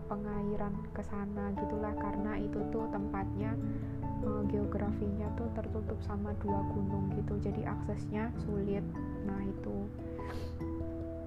pengairan 0.09 0.74
ke 0.92 1.03
sana 1.05 1.53
gitulah. 1.59 1.94
Karena 1.96 2.38
itu 2.40 2.61
tuh 2.70 2.87
tempatnya 2.92 3.57
uh, 4.24 4.42
geografinya 4.48 5.29
tuh 5.37 5.48
tertutup 5.57 5.98
sama 6.05 6.33
dua 6.40 6.61
gunung 6.72 7.12
gitu. 7.16 7.40
Jadi 7.40 7.64
aksesnya 7.64 8.33
sulit. 8.44 8.85
Nah 9.29 9.40
itu. 9.44 9.88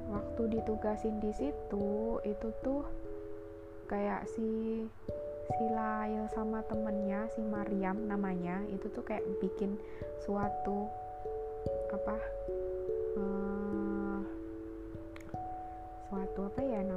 Waktu 0.08 0.58
ditugasin 0.58 1.20
di 1.20 1.32
situ 1.36 2.18
itu 2.24 2.48
tuh 2.64 2.88
kayak 3.88 4.28
si 4.28 4.84
si 5.56 5.66
Lail 5.72 6.28
sama 6.36 6.60
temennya 6.68 7.32
si 7.32 7.40
Mariam 7.40 8.04
namanya 8.04 8.60
itu 8.68 8.92
tuh 8.92 9.00
kayak 9.00 9.24
bikin 9.40 9.80
suatu 10.20 10.92
apa 11.88 12.16
uh, 13.16 14.20
suatu 16.12 16.40
apa 16.52 16.60
ya 16.60 16.84
namanya 16.84 16.97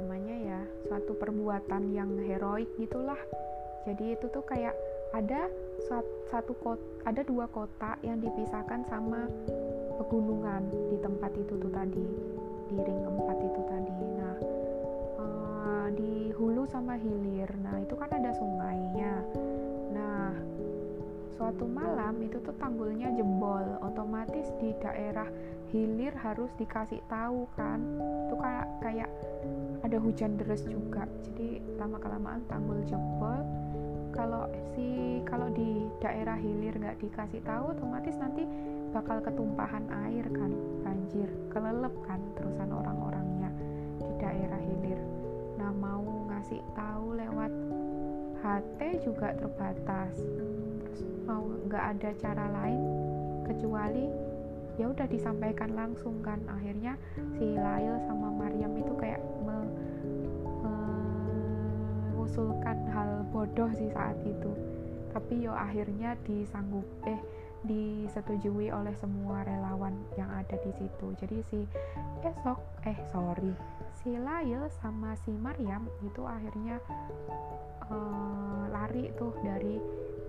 suatu 1.11 1.27
perbuatan 1.27 1.91
yang 1.91 2.07
heroik 2.23 2.71
gitulah. 2.79 3.19
Jadi 3.83 4.15
itu 4.15 4.31
tuh 4.31 4.47
kayak 4.47 4.71
ada 5.11 5.51
satu 6.31 6.55
kota 6.55 6.79
ada 7.03 7.19
dua 7.27 7.51
kota 7.51 7.99
yang 7.99 8.23
dipisahkan 8.23 8.87
sama 8.87 9.27
pegunungan 9.99 10.63
di 10.87 10.95
tempat 11.03 11.35
itu 11.35 11.59
tuh 11.59 11.67
tadi 11.67 12.07
di 12.71 12.79
ring 12.79 13.03
keempat 13.03 13.37
itu 13.43 13.61
tadi. 13.67 13.91
Nah 13.91 14.35
uh, 15.19 15.87
di 15.99 16.31
hulu 16.31 16.63
sama 16.71 16.95
hilir 16.95 17.51
nah 17.59 17.75
itu 17.75 17.91
kan 17.99 18.07
ada 18.07 18.31
sungainya. 18.31 19.13
Nah 19.91 20.31
suatu 21.35 21.67
malam 21.67 22.23
itu 22.23 22.39
tuh 22.39 22.55
tanggulnya 22.55 23.11
jebol 23.19 23.83
otomatis 23.83 24.47
di 24.63 24.71
daerah 24.79 25.27
hilir 25.75 26.15
harus 26.15 26.55
dikasih 26.55 27.03
tahu 27.11 27.51
kan. 27.59 27.83
Itu 28.31 28.39
kayak 28.39 28.67
kayak 28.79 29.11
ada 29.91 29.99
hujan 30.07 30.39
deras 30.39 30.63
juga. 30.63 31.03
Jadi 31.27 31.59
lama 31.75 31.99
kelamaan 31.99 32.39
tanggul 32.47 32.79
jebol. 32.87 33.43
Kalau 34.15 34.47
si 34.71 35.19
kalau 35.27 35.51
di 35.51 35.83
daerah 35.99 36.39
hilir 36.39 36.71
nggak 36.79 37.03
dikasih 37.03 37.43
tahu 37.43 37.75
otomatis 37.75 38.15
nanti 38.15 38.47
bakal 38.95 39.19
ketumpahan 39.19 39.83
air 40.07 40.23
kan 40.31 40.55
banjir 40.79 41.27
kelelep 41.51 41.91
kan 42.07 42.23
terusan 42.39 42.71
orang-orangnya 42.71 43.51
di 43.99 44.07
daerah 44.15 44.63
hilir. 44.63 44.99
Nah 45.59 45.75
mau 45.75 46.07
ngasih 46.31 46.63
tahu 46.71 47.19
lewat 47.19 47.51
HT 48.39 48.79
juga 49.03 49.35
terbatas. 49.35 50.15
Terus 50.87 51.03
mau 51.27 51.43
nggak 51.67 51.83
ada 51.99 52.09
cara 52.15 52.45
lain 52.47 52.79
kecuali 53.43 54.07
ya 54.79 54.87
udah 54.87 55.07
disampaikan 55.11 55.75
langsung 55.75 56.23
kan. 56.23 56.39
Akhirnya 56.47 56.95
si 57.35 57.59
Lail 57.59 57.99
sama 58.07 58.31
Mariam 58.31 58.71
itu 58.79 58.95
kayak 58.95 59.19
mengusulkan 62.21 62.77
hal 62.93 63.25
bodoh 63.33 63.73
sih 63.73 63.89
saat 63.89 64.13
itu. 64.21 64.53
Tapi 65.09 65.41
yo 65.41 65.57
akhirnya 65.57 66.13
disanggup 66.21 66.85
eh 67.09 67.17
disetujui 67.65 68.69
oleh 68.69 68.93
semua 69.01 69.41
relawan 69.41 69.97
yang 70.21 70.29
ada 70.29 70.53
di 70.61 70.69
situ. 70.77 71.17
Jadi 71.17 71.41
si 71.49 71.59
esok 72.21 72.61
eh 72.85 72.97
sorry 73.09 73.57
si 74.05 74.13
Lail 74.17 74.69
sama 74.81 75.17
si 75.25 75.33
Mariam 75.33 75.89
itu 76.05 76.21
akhirnya 76.25 76.77
uh, 77.89 78.65
lari 78.69 79.09
tuh 79.17 79.33
dari 79.41 79.81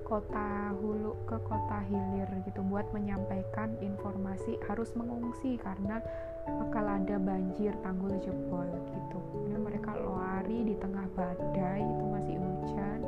kota 0.04 0.76
hulu 0.76 1.24
ke 1.24 1.40
kota 1.48 1.80
hilir 1.88 2.28
gitu 2.44 2.60
buat 2.68 2.84
menyampaikan 2.92 3.72
informasi 3.80 4.60
harus 4.68 4.92
mengungsi 4.92 5.56
karena 5.56 6.04
bakal 6.46 6.84
ada 6.86 7.16
banjir 7.22 7.70
tanggul 7.86 8.14
jebol 8.18 8.66
gitu. 8.90 9.18
Ini 9.46 9.56
mereka 9.58 9.94
lari 9.94 10.66
di 10.66 10.74
tengah 10.78 11.06
badai 11.14 11.80
itu 11.82 12.04
masih 12.10 12.36
hujan. 12.38 13.00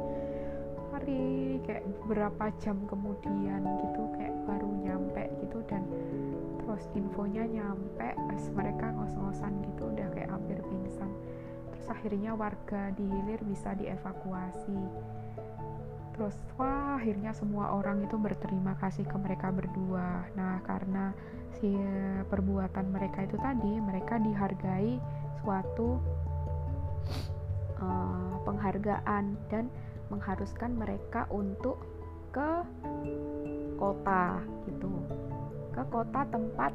Lari 0.95 1.59
kayak 1.67 1.85
berapa 2.07 2.45
jam 2.63 2.79
kemudian 2.87 3.63
gitu 3.83 4.03
kayak 4.15 4.35
baru 4.47 4.71
nyampe 4.85 5.25
gitu 5.43 5.59
dan 5.67 5.83
terus 6.63 6.87
infonya 6.97 7.45
nyampe 7.45 8.09
pas 8.15 8.43
mereka 8.55 8.87
ngos-ngosan 8.95 9.53
gitu 9.67 9.91
udah 9.91 10.09
kayak 10.15 10.31
hampir 10.31 10.59
pingsan. 10.63 11.11
Terus 11.75 11.87
akhirnya 11.91 12.33
warga 12.39 12.95
di 12.95 13.05
hilir 13.05 13.43
bisa 13.43 13.75
dievakuasi. 13.75 14.81
Terus 16.15 16.39
wah 16.55 16.95
akhirnya 16.95 17.35
semua 17.35 17.75
orang 17.75 18.07
itu 18.07 18.15
berterima 18.15 18.79
kasih 18.79 19.03
ke 19.03 19.17
mereka 19.19 19.51
berdua. 19.51 20.31
Nah 20.39 20.63
karena 20.63 21.11
si 21.59 21.75
perbuatan 22.29 22.91
mereka 22.91 23.25
itu 23.25 23.37
tadi 23.39 23.79
mereka 23.79 24.19
dihargai 24.19 24.99
suatu 25.43 26.01
uh, 27.79 28.35
penghargaan 28.43 29.37
dan 29.49 29.71
mengharuskan 30.09 30.77
mereka 30.77 31.25
untuk 31.33 31.81
ke 32.35 32.51
kota 33.81 34.43
gitu. 34.69 34.91
Ke 35.71 35.83
kota 35.91 36.27
tempat 36.29 36.73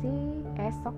si 0.00 0.44
esok 0.56 0.96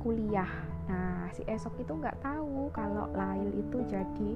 kuliah. 0.00 0.48
Nah 0.88 1.28
si 1.36 1.44
esok 1.46 1.78
itu 1.78 1.92
nggak 1.94 2.18
tahu 2.24 2.72
kalau 2.74 3.06
Lail 3.14 3.52
itu 3.54 3.78
jadi 3.86 4.30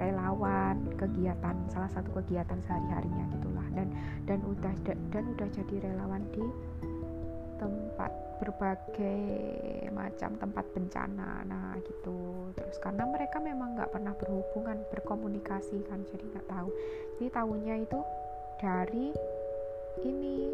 relawan 0.00 0.80
kegiatan 0.96 1.56
salah 1.68 1.90
satu 1.92 2.10
kegiatan 2.22 2.58
sehari-harinya 2.64 3.28
gitulah 3.36 3.51
dan 3.72 3.88
dan 4.24 4.38
udah 4.44 4.74
dan 4.86 5.24
udah 5.36 5.48
jadi 5.50 5.74
relawan 5.90 6.22
di 6.32 6.44
tempat 7.62 8.10
berbagai 8.42 9.86
macam 9.94 10.34
tempat 10.34 10.66
bencana. 10.74 11.46
Nah 11.46 11.78
gitu. 11.86 12.50
Terus 12.58 12.76
karena 12.82 13.06
mereka 13.06 13.38
memang 13.38 13.78
nggak 13.78 13.94
pernah 13.94 14.14
berhubungan 14.18 14.82
berkomunikasi 14.90 15.86
kan 15.86 16.02
jadi 16.10 16.24
nggak 16.26 16.48
tahu. 16.50 16.68
Jadi 17.18 17.28
tahunya 17.30 17.74
itu 17.86 18.00
dari 18.58 19.14
ini 20.02 20.50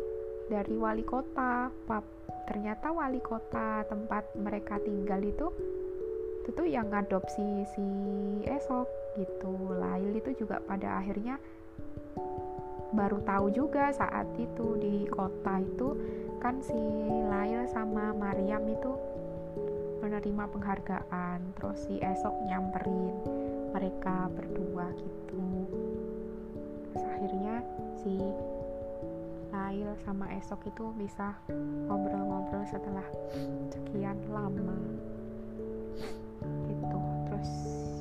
dari 0.52 0.74
wali 0.76 1.04
kota 1.04 1.72
pap 1.88 2.04
ternyata 2.48 2.92
wali 2.92 3.20
kota 3.20 3.84
tempat 3.88 4.24
mereka 4.36 4.80
tinggal 4.80 5.20
itu 5.20 5.48
itu 6.48 6.62
yang 6.64 6.88
ngadopsi 6.88 7.64
si 7.76 7.88
esok 8.48 8.88
gitu. 9.20 9.52
Lail 9.76 10.16
itu 10.16 10.44
juga 10.44 10.60
pada 10.64 11.00
akhirnya 11.00 11.36
baru 12.92 13.20
tahu 13.20 13.52
juga 13.52 13.92
saat 13.92 14.24
itu 14.40 14.80
di 14.80 15.04
kota 15.12 15.60
itu 15.60 15.92
kan 16.40 16.62
si 16.64 16.78
Lail 17.28 17.68
sama 17.68 18.14
Mariam 18.16 18.64
itu 18.64 18.96
menerima 19.98 20.44
penghargaan 20.48 21.52
terus 21.58 21.84
si 21.84 21.98
esok 22.00 22.32
nyamperin 22.48 23.12
mereka 23.74 24.30
berdua 24.32 24.88
gitu. 24.96 25.44
Terus 26.88 27.04
akhirnya 27.04 27.54
si 28.00 28.14
Lail 29.52 29.92
sama 30.06 30.30
esok 30.38 30.70
itu 30.70 30.94
bisa 30.96 31.36
ngobrol-ngobrol 31.90 32.64
setelah 32.70 33.04
sekian 33.68 34.16
lama. 34.32 34.78
Gitu 36.70 37.00
terus 37.28 37.50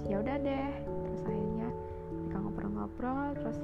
ya 0.07 0.21
udah 0.21 0.37
deh. 0.39 0.71
Terus 0.85 1.21
akhirnya 1.27 1.67
mereka 2.13 2.37
ngobrol-ngobrol 2.39 3.27
terus 3.41 3.57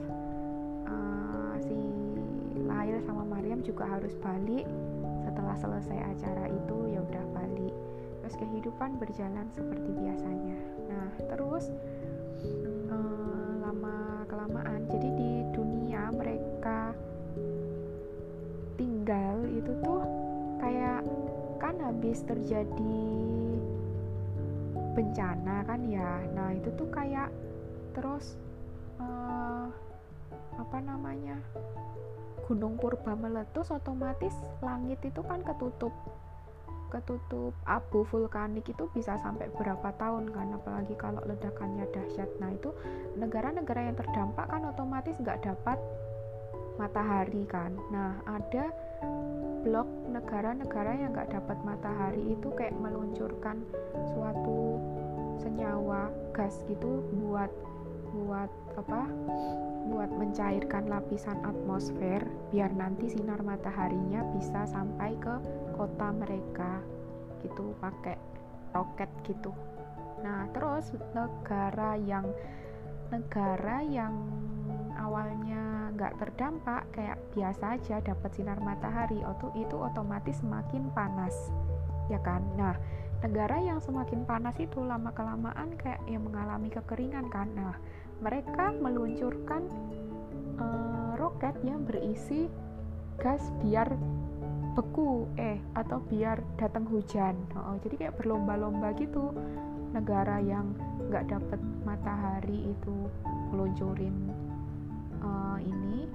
uh, 0.88 1.56
si 1.62 1.78
Lail 2.64 3.00
sama 3.04 3.24
Mariam 3.28 3.60
juga 3.64 3.88
harus 3.88 4.14
balik. 4.20 4.68
Setelah 5.24 5.56
selesai 5.58 6.00
acara 6.14 6.46
itu 6.52 6.78
ya 6.92 7.00
udah 7.02 7.26
balik. 7.34 7.76
Terus 8.24 8.36
kehidupan 8.40 9.00
berjalan 9.00 9.48
seperti 9.52 9.90
biasanya. 9.96 10.60
Nah 10.88 11.10
terus 11.32 11.72
uh, 12.92 13.52
lama 13.64 14.28
kelamaan 14.28 14.88
jadi 14.88 15.10
di 15.16 15.32
dunia 15.52 16.12
mereka 16.12 16.96
tinggal 18.80 19.44
itu 19.52 19.72
tuh 19.84 20.02
kayak 20.64 21.04
kan 21.60 21.76
habis 21.80 22.24
terjadi 22.24 23.04
bencana 24.94 25.66
kan 25.66 25.82
ya. 25.90 26.22
Nah 26.32 26.54
itu 26.56 26.70
tuh 26.78 26.88
kayak 26.92 27.32
terus 27.94 28.38
apa 30.74 30.90
namanya 30.90 31.38
gunung 32.50 32.82
purba 32.82 33.14
meletus 33.14 33.70
otomatis 33.70 34.34
langit 34.58 34.98
itu 35.06 35.22
kan 35.22 35.46
ketutup. 35.46 35.94
Ketutup 36.90 37.54
abu 37.70 38.02
vulkanik 38.10 38.66
itu 38.66 38.90
bisa 38.90 39.14
sampai 39.22 39.54
berapa 39.54 39.94
tahun 40.02 40.34
kan? 40.34 40.50
Apalagi 40.58 40.98
kalau 40.98 41.22
ledakannya 41.30 41.86
dahsyat. 41.94 42.26
Nah 42.42 42.58
itu 42.58 42.74
negara-negara 43.22 43.86
yang 43.86 43.94
terdampak 44.02 44.50
kan 44.50 44.66
otomatis 44.66 45.14
nggak 45.22 45.46
dapat 45.46 45.78
matahari 46.82 47.46
kan? 47.46 47.78
Nah 47.94 48.18
ada 48.26 48.74
blok 49.62 49.86
negara-negara 50.10 51.06
yang 51.06 51.14
nggak 51.14 51.38
dapat 51.38 51.58
matahari 51.62 52.34
itu 52.34 52.50
kayak 52.58 52.74
meluncurkan 52.82 53.62
suatu 54.10 54.82
senyawa 55.38 56.10
gas 56.34 56.66
gitu 56.66 57.06
buat 57.14 57.54
buat 58.14 58.52
apa 58.78 59.02
buat 59.90 60.10
mencairkan 60.14 60.88
lapisan 60.88 61.42
atmosfer 61.44 62.22
biar 62.54 62.72
nanti 62.72 63.10
sinar 63.10 63.42
mataharinya 63.42 64.22
bisa 64.38 64.70
sampai 64.70 65.18
ke 65.18 65.36
kota 65.74 66.14
mereka 66.14 66.80
gitu 67.42 67.76
pakai 67.82 68.16
roket 68.72 69.10
gitu. 69.28 69.52
Nah 70.24 70.48
terus 70.56 70.94
negara 71.12 72.00
yang 72.00 72.30
negara 73.12 73.84
yang 73.84 74.16
awalnya 74.98 75.92
nggak 75.94 76.18
terdampak 76.18 76.88
kayak 76.96 77.20
biasa 77.38 77.78
aja 77.78 78.02
dapat 78.02 78.32
sinar 78.34 78.58
matahari 78.64 79.22
itu 79.54 79.76
otomatis 79.78 80.40
semakin 80.42 80.90
panas 80.96 81.34
ya 82.08 82.18
kan? 82.24 82.42
Nah 82.56 82.74
negara 83.22 83.60
yang 83.62 83.80
semakin 83.80 84.26
panas 84.26 84.56
itu 84.60 84.82
lama 84.82 85.12
kelamaan 85.14 85.76
kayak 85.78 86.02
yang 86.08 86.24
mengalami 86.26 86.72
kekeringan 86.72 87.28
kan? 87.30 87.52
Nah 87.54 87.76
mereka 88.24 88.72
meluncurkan 88.80 89.68
uh, 90.56 91.20
roket 91.20 91.60
yang 91.68 91.84
berisi 91.84 92.48
gas 93.20 93.52
biar 93.60 93.92
beku 94.74 95.30
eh 95.38 95.60
atau 95.78 96.02
biar 96.08 96.42
datang 96.58 96.88
hujan. 96.88 97.36
Oh, 97.54 97.78
jadi 97.84 98.08
kayak 98.08 98.18
berlomba-lomba 98.18 98.96
gitu. 98.98 99.36
Negara 99.94 100.42
yang 100.42 100.74
nggak 101.12 101.30
dapat 101.30 101.62
matahari 101.86 102.74
itu 102.74 102.96
meluncurin 103.54 104.34
uh, 105.22 105.62
ini 105.62 106.10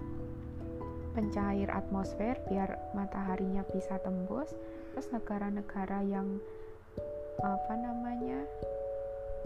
pencair 1.14 1.70
atmosfer 1.70 2.34
biar 2.50 2.74
mataharinya 2.96 3.62
bisa 3.70 4.00
tembus. 4.02 4.50
Terus 4.96 5.06
negara-negara 5.14 6.02
yang 6.02 6.42
apa 7.38 7.74
namanya 7.78 8.42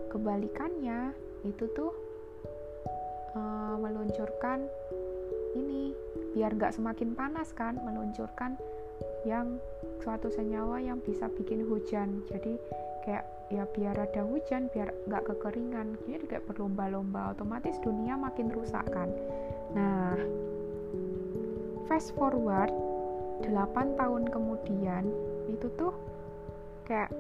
kebalikannya 0.09 1.13
itu 1.45 1.69
tuh 1.77 1.93
uh, 3.37 3.77
meluncurkan 3.81 4.69
ini 5.53 5.93
biar 6.33 6.57
nggak 6.57 6.73
semakin 6.73 7.13
panas 7.13 7.53
kan 7.53 7.77
meluncurkan 7.85 8.57
yang 9.29 9.61
suatu 10.03 10.33
senyawa 10.33 10.83
yang 10.83 10.99
bisa 11.05 11.29
bikin 11.39 11.63
hujan. 11.69 12.25
Jadi 12.31 12.59
kayak 13.07 13.25
ya 13.53 13.69
biar 13.69 13.97
ada 13.99 14.23
hujan 14.25 14.73
biar 14.73 14.91
nggak 15.07 15.25
kekeringan. 15.29 16.01
Jadi 16.09 16.25
kayak 16.27 16.45
berlomba-lomba 16.49 17.37
otomatis 17.37 17.77
dunia 17.85 18.17
makin 18.17 18.51
rusak 18.51 18.85
kan. 18.91 19.09
Nah 19.77 20.17
fast 21.87 22.17
forward 22.17 22.73
8 23.45 23.99
tahun 23.99 24.23
kemudian 24.31 25.05
itu 25.51 25.67
tuh 25.77 25.93
kayak 26.87 27.11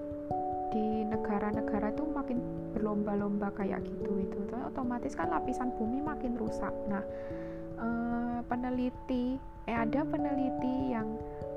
di 0.73 1.05
negara-negara 1.05 1.93
tuh 1.93 2.09
makin 2.09 2.41
berlomba-lomba 2.73 3.53
kayak 3.53 3.85
gitu 3.85 4.25
itu. 4.25 4.39
Otomatis 4.73 5.13
kan 5.13 5.29
lapisan 5.29 5.69
bumi 5.77 6.01
makin 6.01 6.41
rusak. 6.41 6.73
Nah 6.89 7.05
eh, 7.77 8.41
peneliti 8.49 9.37
eh 9.69 9.77
ada 9.77 10.03
peneliti 10.09 10.97
yang 10.97 11.07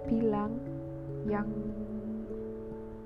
bilang 0.06 0.60
yang 1.26 1.48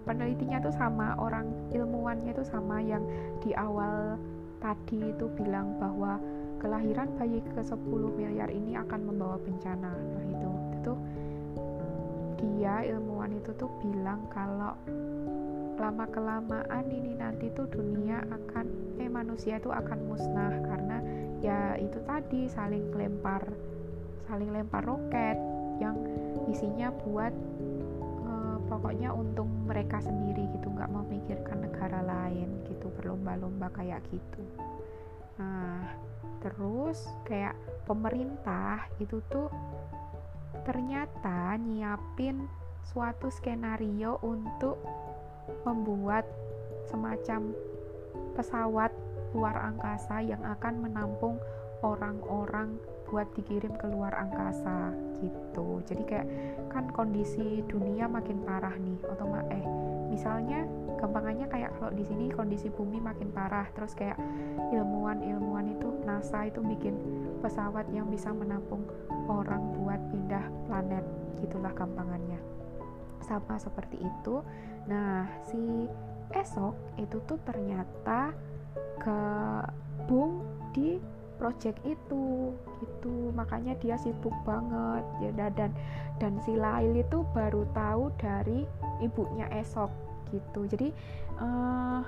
penelitinya 0.03 0.57
tuh 0.59 0.73
sama 0.73 1.13
orang 1.21 1.47
ilmuwannya 1.71 2.33
itu 2.33 2.43
sama 2.43 2.81
yang 2.81 3.05
di 3.39 3.53
awal 3.53 4.17
tadi 4.59 5.13
itu 5.13 5.29
bilang 5.37 5.77
bahwa 5.77 6.19
kelahiran 6.59 7.07
bayi 7.15 7.39
ke 7.55 7.61
10 7.63 7.79
miliar 8.19 8.51
ini 8.51 8.75
akan 8.75 8.99
membawa 9.07 9.39
bencana. 9.39 9.93
Nah 9.93 10.25
itu. 10.27 10.51
Itu 10.81 10.93
dia 12.39 12.83
ilmuwan 12.87 13.35
itu 13.35 13.51
tuh 13.55 13.71
bilang 13.79 14.23
kalau 14.31 14.75
lama 15.79 16.05
kelamaan 16.11 16.85
ini 16.91 17.15
nanti 17.15 17.47
tuh 17.55 17.65
dunia 17.71 18.19
akan 18.27 18.99
eh 18.99 19.07
manusia 19.07 19.57
itu 19.57 19.71
akan 19.71 19.99
musnah 20.11 20.53
karena 20.67 20.97
ya 21.39 21.79
itu 21.79 22.03
tadi 22.03 22.51
saling 22.51 22.91
lempar 22.91 23.47
saling 24.27 24.51
lempar 24.51 24.83
roket 24.83 25.39
yang 25.79 25.95
isinya 26.51 26.91
buat 26.91 27.31
pokoknya 28.69 29.09
untung 29.09 29.49
mereka 29.65 29.97
sendiri 29.97 30.45
gitu 30.53 30.69
nggak 30.69 30.93
memikirkan 30.93 31.65
negara 31.65 32.05
lain 32.05 32.61
gitu 32.69 32.87
berlomba-lomba 32.93 33.73
kayak 33.73 34.05
gitu. 34.13 34.45
Nah 35.41 35.89
terus 36.39 37.09
kayak 37.25 37.57
pemerintah 37.89 38.85
itu 39.01 39.19
tuh 39.27 39.49
ternyata 40.63 41.57
nyiapin 41.57 42.45
suatu 42.93 43.27
skenario 43.33 44.21
untuk 44.21 44.77
membuat 45.63 46.25
semacam 46.87 47.53
pesawat 48.33 48.91
luar 49.35 49.55
angkasa 49.61 50.25
yang 50.25 50.41
akan 50.41 50.89
menampung 50.89 51.37
orang-orang 51.85 52.75
buat 53.09 53.25
dikirim 53.33 53.73
ke 53.77 53.87
luar 53.89 54.13
angkasa 54.13 54.93
gitu. 55.21 55.81
Jadi 55.85 56.03
kayak 56.05 56.27
kan 56.69 56.85
kondisi 56.93 57.65
dunia 57.65 58.05
makin 58.05 58.41
parah 58.45 58.73
nih 58.77 58.97
otomatis 59.09 59.49
eh 59.53 59.65
misalnya 60.09 60.65
gampangannya 60.97 61.47
kayak 61.47 61.71
kalau 61.77 61.93
di 61.93 62.03
sini 62.03 62.27
kondisi 62.33 62.67
bumi 62.67 62.99
makin 62.99 63.29
parah 63.31 63.65
terus 63.71 63.93
kayak 63.95 64.17
ilmuwan-ilmuwan 64.73 65.69
itu 65.71 65.87
NASA 66.03 66.49
itu 66.49 66.59
bikin 66.59 66.97
pesawat 67.39 67.87
yang 67.93 68.09
bisa 68.09 68.33
menampung 68.33 68.83
orang 69.29 69.63
buat 69.79 70.01
pindah 70.11 70.43
planet 70.67 71.05
gitulah 71.39 71.71
gampangannya 71.71 72.41
sama 73.29 73.61
seperti 73.61 74.01
itu. 74.01 74.41
Nah 74.89 75.29
si 75.45 75.85
esok 76.33 76.73
itu 76.97 77.21
tuh 77.29 77.37
ternyata 77.45 78.33
ke 78.97 79.19
bung 80.09 80.41
di 80.73 80.97
project 81.37 81.77
itu 81.85 82.51
gitu. 82.81 83.29
Makanya 83.37 83.77
dia 83.77 83.95
sibuk 84.01 84.33
banget 84.43 85.05
ya 85.21 85.29
dan 85.53 85.71
dan 86.17 86.33
si 86.43 86.57
Lail 86.57 86.97
itu 86.97 87.21
baru 87.31 87.63
tahu 87.77 88.09
dari 88.17 88.65
ibunya 88.99 89.45
esok 89.53 89.93
gitu. 90.33 90.65
Jadi 90.65 90.89
uh, 91.37 92.01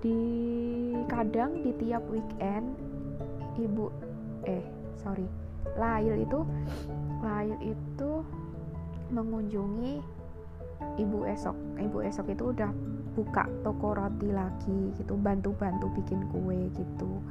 di 0.00 0.22
kadang 1.10 1.60
di 1.60 1.74
tiap 1.82 2.04
weekend 2.08 2.78
ibu 3.58 3.88
eh 4.44 4.62
sorry 4.94 5.26
Lail 5.76 6.22
itu 6.22 6.40
Lail 7.24 7.56
itu 7.64 8.10
mengunjungi 9.10 10.15
ibu 10.96 11.24
esok 11.28 11.56
ibu 11.80 11.98
esok 12.04 12.26
itu 12.32 12.52
udah 12.52 12.70
buka 13.16 13.48
toko 13.64 13.96
roti 13.96 14.28
lagi 14.28 14.92
gitu 15.00 15.16
bantu-bantu 15.16 15.88
bikin 15.96 16.28
kue 16.28 16.68
gitu. 16.76 17.24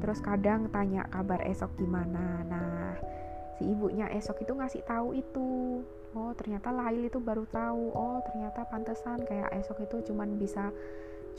Terus 0.00 0.22
kadang 0.22 0.70
tanya 0.70 1.04
kabar 1.10 1.42
esok 1.42 1.74
gimana. 1.76 2.46
Nah 2.46 2.94
si 3.58 3.66
ibunya 3.68 4.06
esok 4.14 4.46
itu 4.46 4.54
ngasih 4.54 4.82
tahu 4.86 5.18
itu. 5.18 5.82
Oh 6.14 6.32
ternyata 6.38 6.70
Lail 6.70 7.10
itu 7.10 7.18
baru 7.18 7.42
tahu. 7.50 7.90
Oh 7.90 8.22
ternyata 8.22 8.64
pantesan 8.70 9.26
kayak 9.26 9.50
esok 9.58 9.82
itu 9.82 10.14
cuman 10.14 10.38
bisa 10.38 10.70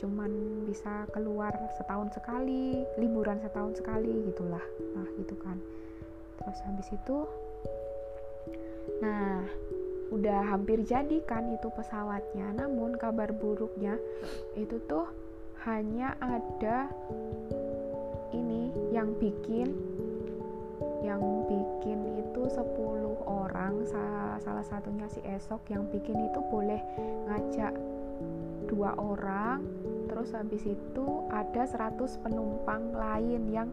cuman 0.00 0.30
bisa 0.68 1.06
keluar 1.14 1.52
setahun 1.80 2.12
sekali 2.16 2.84
liburan 3.00 3.40
setahun 3.40 3.80
sekali 3.80 4.28
gitulah. 4.28 4.62
Nah 4.92 5.08
gitu 5.16 5.34
kan. 5.40 5.56
Terus 6.36 6.58
habis 6.68 6.88
itu 6.92 7.18
nah 9.00 9.42
udah 10.12 10.52
hampir 10.52 10.84
jadi 10.84 11.24
kan 11.24 11.48
itu 11.56 11.72
pesawatnya. 11.72 12.52
Namun 12.52 13.00
kabar 13.00 13.32
buruknya 13.32 13.96
itu 14.52 14.76
tuh 14.84 15.08
hanya 15.64 16.12
ada 16.20 16.92
ini 18.36 18.68
yang 18.92 19.16
bikin 19.16 19.72
yang 21.02 21.22
bikin 21.50 21.98
itu 22.22 22.42
10 22.46 22.62
orang 23.26 23.82
salah 24.38 24.62
satunya 24.62 25.10
si 25.10 25.18
Esok 25.26 25.66
yang 25.72 25.88
bikin 25.90 26.30
itu 26.30 26.38
boleh 26.52 26.78
ngajak 27.26 27.74
dua 28.68 28.94
orang. 29.00 29.64
Terus 30.12 30.36
habis 30.36 30.62
itu 30.68 31.06
ada 31.32 31.64
100 31.64 31.96
penumpang 32.20 32.92
lain 32.92 33.48
yang 33.48 33.68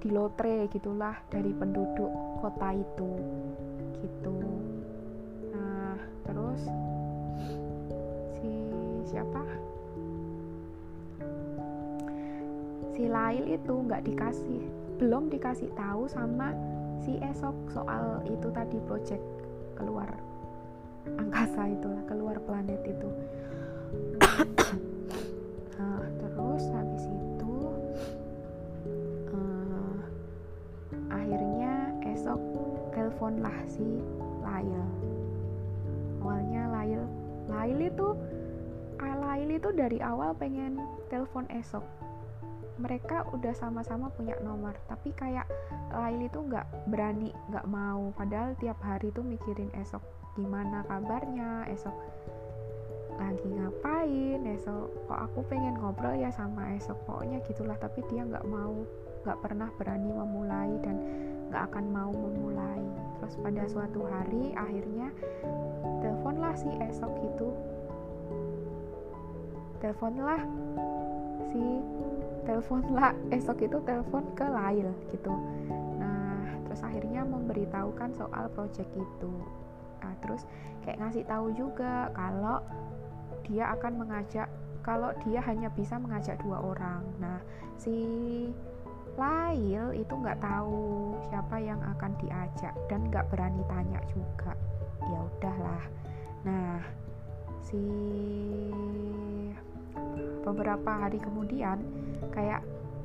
di 0.00 0.08
lotre 0.10 0.66
gitulah 0.72 1.14
dari 1.28 1.52
penduduk 1.52 2.10
kota 2.40 2.72
itu. 2.72 3.10
Gitu 4.00 4.53
siapa? 9.14 9.42
Si 12.94 13.06
Lail 13.06 13.46
itu 13.46 13.74
nggak 13.74 14.02
dikasih 14.10 14.62
belum 14.98 15.30
dikasih 15.30 15.70
tahu 15.74 16.06
sama 16.10 16.54
si 17.02 17.18
esok 17.18 17.54
soal 17.70 18.22
itu 18.26 18.46
tadi 18.54 18.78
project 18.86 19.22
keluar 19.74 20.06
angkasa 21.18 21.68
itulah 21.70 22.02
keluar 22.10 22.36
planet 22.42 22.80
itu. 22.82 23.10
Nah, 25.74 26.06
terus 26.22 26.70
habis 26.70 27.02
itu 27.02 27.56
uh, 29.34 29.96
akhirnya 31.10 31.92
esok 32.14 32.40
teleponlah 32.94 33.58
si 33.66 33.84
Lail. 34.40 34.86
Awalnya 36.22 36.62
Lail 36.72 37.02
Lail 37.50 37.78
itu 37.90 38.08
ah, 39.34 39.42
Lail 39.42 39.58
itu 39.58 39.74
dari 39.74 39.98
awal 39.98 40.30
pengen 40.38 40.78
telepon 41.10 41.42
esok. 41.50 41.82
Mereka 42.78 43.34
udah 43.34 43.50
sama-sama 43.50 44.06
punya 44.14 44.38
nomor 44.46 44.78
tapi 44.86 45.10
kayak 45.10 45.50
Lail 45.90 46.22
itu 46.22 46.38
nggak 46.38 46.62
berani 46.86 47.34
nggak 47.50 47.66
mau. 47.66 48.14
Padahal 48.14 48.54
tiap 48.62 48.78
hari 48.78 49.10
tuh 49.10 49.26
mikirin 49.26 49.74
esok 49.74 50.06
gimana 50.38 50.86
kabarnya 50.86 51.66
esok 51.66 51.94
lagi 53.14 53.46
ngapain 53.46 54.42
esok 54.58 54.90
kok 55.06 55.30
aku 55.30 55.46
pengen 55.46 55.78
ngobrol 55.78 56.18
ya 56.18 56.30
sama 56.30 56.70
esok 56.78 56.94
pokoknya 57.02 57.42
gitulah. 57.42 57.74
Tapi 57.74 58.06
dia 58.06 58.22
nggak 58.22 58.46
mau 58.46 58.86
nggak 59.26 59.38
pernah 59.42 59.66
berani 59.74 60.14
memulai 60.14 60.78
dan 60.78 61.02
nggak 61.50 61.74
akan 61.74 61.90
mau 61.90 62.14
memulai. 62.14 62.86
Terus 63.18 63.34
pada 63.42 63.66
suatu 63.66 64.06
hari 64.06 64.54
akhirnya 64.54 65.10
teleponlah 65.98 66.54
si 66.54 66.70
esok 66.86 67.18
itu 67.18 67.73
teleponlah 69.84 70.40
si 71.52 71.60
telepon 72.48 72.80
lah 72.96 73.12
esok 73.28 73.68
itu 73.68 73.76
telepon 73.84 74.24
ke 74.32 74.48
Lail 74.48 74.88
gitu. 75.12 75.34
Nah 76.00 76.48
terus 76.64 76.80
akhirnya 76.80 77.20
memberitahukan 77.28 78.16
soal 78.16 78.48
project 78.56 78.88
itu. 78.96 79.32
Nah 80.00 80.16
terus 80.24 80.48
kayak 80.88 81.04
ngasih 81.04 81.28
tahu 81.28 81.52
juga 81.52 82.08
kalau 82.16 82.64
dia 83.44 83.76
akan 83.76 83.92
mengajak 84.00 84.48
kalau 84.80 85.12
dia 85.28 85.44
hanya 85.44 85.68
bisa 85.68 86.00
mengajak 86.00 86.40
dua 86.40 86.64
orang. 86.64 87.04
Nah 87.20 87.44
si 87.76 87.96
Lail 89.20 89.94
itu 89.94 90.10
nggak 90.16 90.40
tahu 90.40 91.12
siapa 91.28 91.60
yang 91.60 91.78
akan 91.84 92.16
diajak 92.24 92.72
dan 92.88 93.04
nggak 93.12 93.28
berani 93.28 93.60
tanya 93.68 94.00
juga. 94.08 94.56
Ya 95.04 95.20
udahlah. 95.28 95.84
Nah 96.48 96.80
si 97.64 97.80
beberapa 100.44 100.90
hari 101.06 101.16
kemudian 101.18 101.80
kayak 102.30 102.60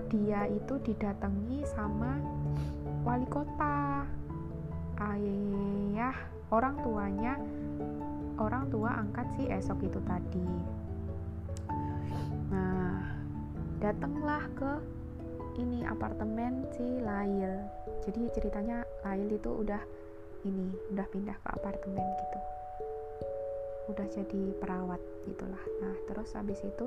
dia 0.09 0.49
itu 0.49 0.75
didatangi 0.83 1.63
sama 1.69 2.19
wali 3.05 3.25
kota. 3.29 4.03
Ayah 4.99 6.15
orang 6.51 6.75
tuanya 6.83 7.39
orang 8.35 8.67
tua 8.67 8.99
angkat 8.99 9.27
si 9.39 9.47
esok 9.47 9.79
itu 9.87 9.99
tadi. 10.03 10.49
Nah 12.51 12.99
datanglah 13.79 14.43
ke 14.59 14.71
ini 15.61 15.87
apartemen 15.87 16.67
si 16.75 16.99
Lail. 16.99 17.63
Jadi 18.03 18.21
ceritanya 18.35 18.83
Lail 19.07 19.31
itu 19.31 19.47
udah 19.47 19.79
ini 20.43 20.71
udah 20.91 21.07
pindah 21.11 21.35
ke 21.35 21.47
apartemen 21.51 22.03
gitu 22.03 22.39
udah 23.89 24.07
jadi 24.13 24.43
perawat 24.61 25.01
gitulah. 25.25 25.63
Nah 25.81 25.95
terus 26.07 26.29
habis 26.37 26.61
itu 26.61 26.85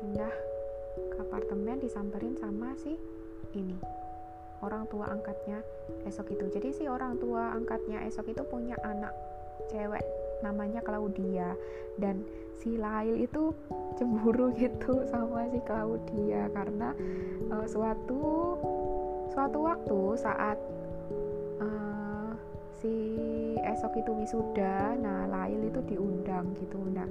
pindah 0.00 0.32
ke 0.96 1.16
apartemen 1.20 1.82
disamperin 1.82 2.34
sama 2.38 2.72
si 2.78 2.96
ini 3.54 3.76
orang 4.60 4.84
tua 4.88 5.08
angkatnya 5.08 5.60
esok 6.04 6.36
itu. 6.36 6.44
Jadi 6.52 6.68
si 6.72 6.84
orang 6.86 7.16
tua 7.16 7.52
angkatnya 7.56 8.04
esok 8.06 8.32
itu 8.32 8.42
punya 8.44 8.76
anak 8.84 9.12
cewek 9.72 10.04
namanya 10.44 10.80
Claudia. 10.84 11.56
Dan 11.96 12.24
si 12.60 12.76
Lail 12.76 13.24
itu 13.24 13.52
cemburu 13.96 14.52
gitu 14.60 15.04
sama 15.08 15.48
si 15.48 15.60
Claudia 15.64 16.48
karena 16.52 16.92
uh, 17.48 17.66
suatu 17.68 18.56
suatu 19.32 19.58
waktu 19.64 20.00
saat 20.20 20.58
uh, 21.62 22.32
si 22.82 22.94
esok 23.64 24.00
itu 24.00 24.10
wisuda 24.12 24.96
nah 24.98 25.28
Lail 25.28 25.60
itu 25.68 25.80
diundang 25.86 26.52
gitu. 26.58 26.80
Nah 26.90 27.06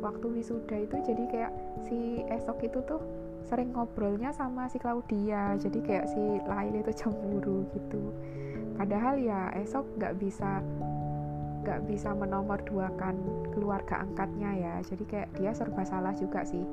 waktu 0.00 0.26
wisuda 0.40 0.76
itu 0.84 0.96
jadi 1.00 1.24
kayak 1.28 1.52
si 1.88 2.22
esok 2.28 2.60
itu 2.64 2.80
tuh 2.84 3.00
sering 3.44 3.76
ngobrolnya 3.76 4.32
sama 4.32 4.72
si 4.72 4.80
Claudia 4.80 5.52
jadi 5.60 5.78
kayak 5.84 6.06
si 6.08 6.22
Lail 6.48 6.74
itu 6.76 6.92
cemburu 6.96 7.68
gitu. 7.76 8.12
Padahal 8.74 9.20
ya 9.20 9.52
esok 9.54 9.84
nggak 10.00 10.14
bisa 10.18 10.64
nggak 11.64 11.80
bisa 11.88 12.12
menomor 12.12 12.60
dua 12.68 12.92
kan 13.00 13.16
keluarga 13.56 14.04
angkatnya 14.04 14.50
ya. 14.56 14.74
Jadi 14.84 15.04
kayak 15.08 15.28
dia 15.36 15.52
serba 15.56 15.84
salah 15.84 16.12
juga 16.16 16.44
sih. 16.44 16.64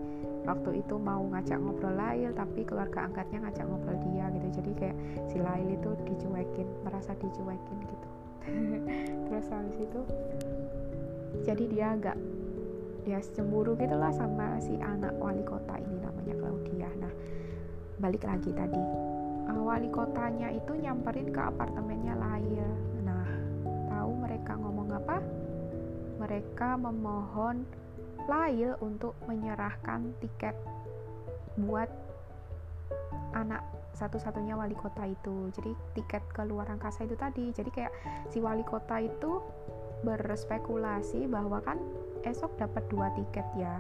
Waktu 0.42 0.82
itu 0.82 0.98
mau 0.98 1.22
ngajak 1.32 1.60
ngobrol 1.62 1.94
Lail 1.96 2.34
tapi 2.34 2.66
keluarga 2.66 3.06
angkatnya 3.06 3.46
ngajak 3.46 3.66
ngobrol 3.68 3.98
dia 4.10 4.28
gitu. 4.34 4.48
Jadi 4.60 4.72
kayak 4.76 4.98
si 5.32 5.38
Lail 5.40 5.70
itu 5.70 5.92
dicuekin 6.08 6.68
merasa 6.84 7.14
dicuekin 7.16 7.80
gitu 7.88 8.21
terus 9.30 9.48
habis 9.50 9.78
itu 9.78 10.02
jadi 11.42 11.64
dia 11.70 11.88
agak 11.98 12.18
ya 13.06 13.18
cemburu 13.34 13.74
gitulah 13.74 14.14
sama 14.14 14.62
si 14.62 14.78
anak 14.78 15.18
wali 15.18 15.42
kota 15.42 15.74
ini 15.82 15.98
namanya 16.06 16.36
Claudia. 16.38 16.90
Nah 17.02 17.14
balik 17.98 18.24
lagi 18.26 18.54
tadi. 18.54 18.82
Uh, 19.50 19.62
wali 19.66 19.90
kotanya 19.90 20.54
itu 20.54 20.78
nyamperin 20.78 21.34
ke 21.34 21.42
apartemennya 21.42 22.14
Lail 22.14 22.72
nah 23.02 23.26
tahu 23.90 24.12
mereka 24.22 24.54
ngomong 24.54 24.90
apa? 24.94 25.18
Mereka 26.22 26.78
memohon 26.78 27.66
Lail 28.30 28.78
untuk 28.86 29.18
menyerahkan 29.26 30.14
tiket 30.22 30.54
buat 31.58 31.90
anak 33.34 33.66
satu-satunya 33.96 34.56
wali 34.56 34.76
kota 34.76 35.04
itu. 35.08 35.52
Jadi 35.56 35.72
tiket 35.98 36.24
ke 36.32 36.42
luar 36.48 36.68
angkasa 36.72 37.04
itu 37.06 37.16
tadi. 37.20 37.52
Jadi 37.52 37.70
kayak 37.70 37.94
si 38.32 38.40
wali 38.40 38.64
kota 38.64 39.00
itu 39.04 39.42
berspekulasi 40.02 41.30
bahwa 41.30 41.62
kan 41.62 41.78
esok 42.26 42.58
dapat 42.58 42.84
dua 42.90 43.12
tiket 43.14 43.46
ya. 43.58 43.76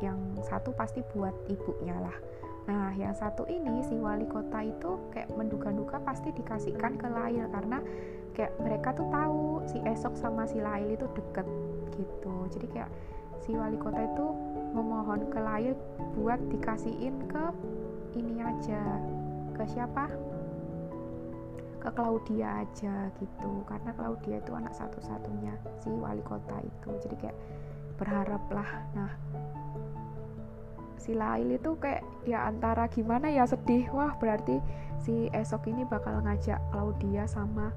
Yang 0.00 0.44
satu 0.46 0.70
pasti 0.76 1.00
buat 1.12 1.32
ibunya 1.48 1.96
lah. 1.96 2.16
Nah 2.66 2.90
yang 2.98 3.14
satu 3.14 3.46
ini 3.46 3.82
si 3.86 3.94
wali 3.94 4.26
kota 4.26 4.58
itu 4.66 4.98
kayak 5.14 5.30
menduga-duga 5.38 6.02
pasti 6.02 6.34
dikasihkan 6.34 6.98
ke 6.98 7.06
Lail 7.06 7.46
karena 7.54 7.78
kayak 8.34 8.52
mereka 8.58 8.90
tuh 8.92 9.06
tahu 9.08 9.62
si 9.70 9.78
esok 9.86 10.18
sama 10.18 10.44
si 10.50 10.58
Lail 10.58 10.98
itu 10.98 11.06
deket 11.14 11.46
gitu. 11.94 12.34
Jadi 12.50 12.66
kayak 12.74 12.90
si 13.46 13.54
wali 13.54 13.78
kota 13.78 14.02
itu 14.02 14.26
memohon 14.74 15.30
ke 15.30 15.38
Lail 15.38 15.72
buat 16.18 16.42
dikasihin 16.50 17.16
ke 17.30 17.44
ini 18.18 18.42
aja 18.42 18.82
ke 19.56 19.64
siapa? 19.66 20.04
Ke 21.80 21.90
Claudia 21.92 22.62
aja 22.62 23.08
gitu. 23.16 23.64
Karena 23.64 23.90
Claudia 23.96 24.36
itu 24.38 24.52
anak 24.52 24.76
satu-satunya 24.76 25.56
si 25.80 25.88
wali 25.90 26.22
kota 26.22 26.60
itu. 26.60 26.90
Jadi 27.08 27.16
kayak 27.16 27.38
berharap 27.96 28.42
lah. 28.52 28.70
Nah 28.92 29.12
si 31.00 31.14
Lail 31.14 31.54
itu 31.54 31.78
kayak 31.78 32.02
ya 32.28 32.46
antara 32.46 32.86
gimana 32.92 33.32
ya 33.32 33.48
sedih. 33.48 33.88
Wah 33.96 34.12
berarti 34.20 34.60
si 35.00 35.32
esok 35.32 35.72
ini 35.72 35.88
bakal 35.88 36.20
ngajak 36.20 36.60
Claudia 36.74 37.24
sama 37.24 37.72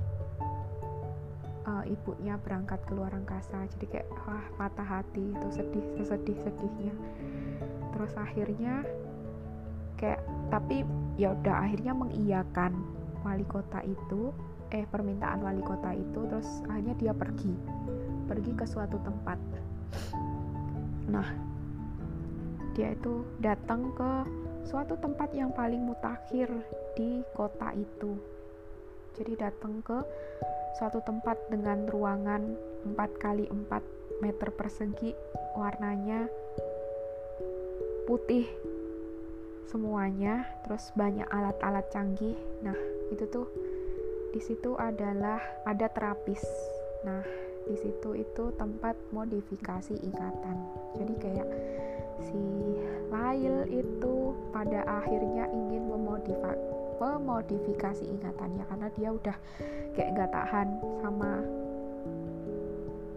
uh, 1.64 1.84
ibunya 1.88 2.36
berangkat 2.42 2.84
ke 2.84 2.92
luar 2.92 3.16
angkasa. 3.16 3.64
Jadi 3.78 3.86
kayak 3.88 4.08
wah 4.28 4.44
patah 4.60 4.88
hati 5.00 5.32
itu 5.32 5.48
sedih 5.54 5.86
sesedih 5.96 6.38
sedihnya 6.44 6.96
terus 8.00 8.16
akhirnya 8.16 8.88
kayak 10.00 10.24
tapi 10.48 10.88
ya 11.20 11.36
udah 11.36 11.68
akhirnya 11.68 11.92
mengiyakan 11.92 12.72
wali 13.22 13.44
kota 13.44 13.84
itu 13.84 14.32
eh 14.72 14.88
permintaan 14.88 15.44
wali 15.44 15.60
kota 15.60 15.92
itu 15.92 16.20
terus 16.32 16.64
akhirnya 16.72 16.96
dia 16.96 17.14
pergi. 17.14 17.54
Pergi 18.32 18.52
ke 18.56 18.66
suatu 18.66 18.98
tempat. 19.04 19.40
Nah 21.12 21.28
dia 22.74 22.96
itu 22.96 23.28
datang 23.44 23.92
ke 23.92 24.12
suatu 24.64 24.96
tempat 25.02 25.36
yang 25.36 25.52
paling 25.52 25.84
mutakhir 25.84 26.48
di 26.96 27.20
kota 27.36 27.76
itu. 27.76 28.16
Jadi 29.20 29.36
datang 29.36 29.84
ke 29.84 30.00
suatu 30.80 31.04
tempat 31.04 31.36
dengan 31.52 31.90
ruangan 31.92 32.56
4 32.88 32.96
kali 33.20 33.50
4 33.52 34.24
meter 34.24 34.48
persegi 34.54 35.12
warnanya 35.58 36.30
putih 38.06 38.48
semuanya 39.70 40.50
terus 40.66 40.90
banyak 40.98 41.30
alat-alat 41.30 41.86
canggih. 41.94 42.36
Nah 42.66 42.76
itu 43.14 43.30
tuh 43.30 43.46
di 44.34 44.42
situ 44.42 44.74
adalah 44.78 45.38
ada 45.70 45.86
terapis. 45.94 46.42
Nah 47.06 47.22
di 47.70 47.78
situ 47.78 48.18
itu 48.18 48.50
tempat 48.58 48.98
modifikasi 49.14 49.94
ingatan 50.02 50.58
jadi 50.98 51.14
kayak 51.22 51.48
si 52.26 52.42
Lail 53.14 53.70
itu 53.70 54.34
pada 54.50 54.82
akhirnya 54.90 55.46
ingin 55.54 55.86
memodifikasi 55.86 56.62
memodifikasi 57.00 58.04
ingatannya 58.04 58.64
karena 58.68 58.88
dia 58.98 59.10
udah 59.16 59.38
kayak 59.96 60.20
gak 60.20 60.32
tahan 60.36 60.68
sama 61.00 61.40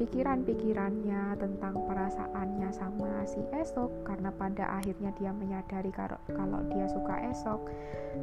pikiran-pikirannya 0.00 1.36
tentang 1.36 1.74
perasaannya 1.84 2.70
sama 2.72 3.24
si 3.28 3.40
esok 3.52 4.08
karena 4.08 4.32
pada 4.32 4.80
akhirnya 4.80 5.12
dia 5.20 5.30
menyadari 5.36 5.92
kalau 5.92 6.16
kalau 6.32 6.60
dia 6.72 6.88
suka 6.88 7.20
esok 7.28 7.60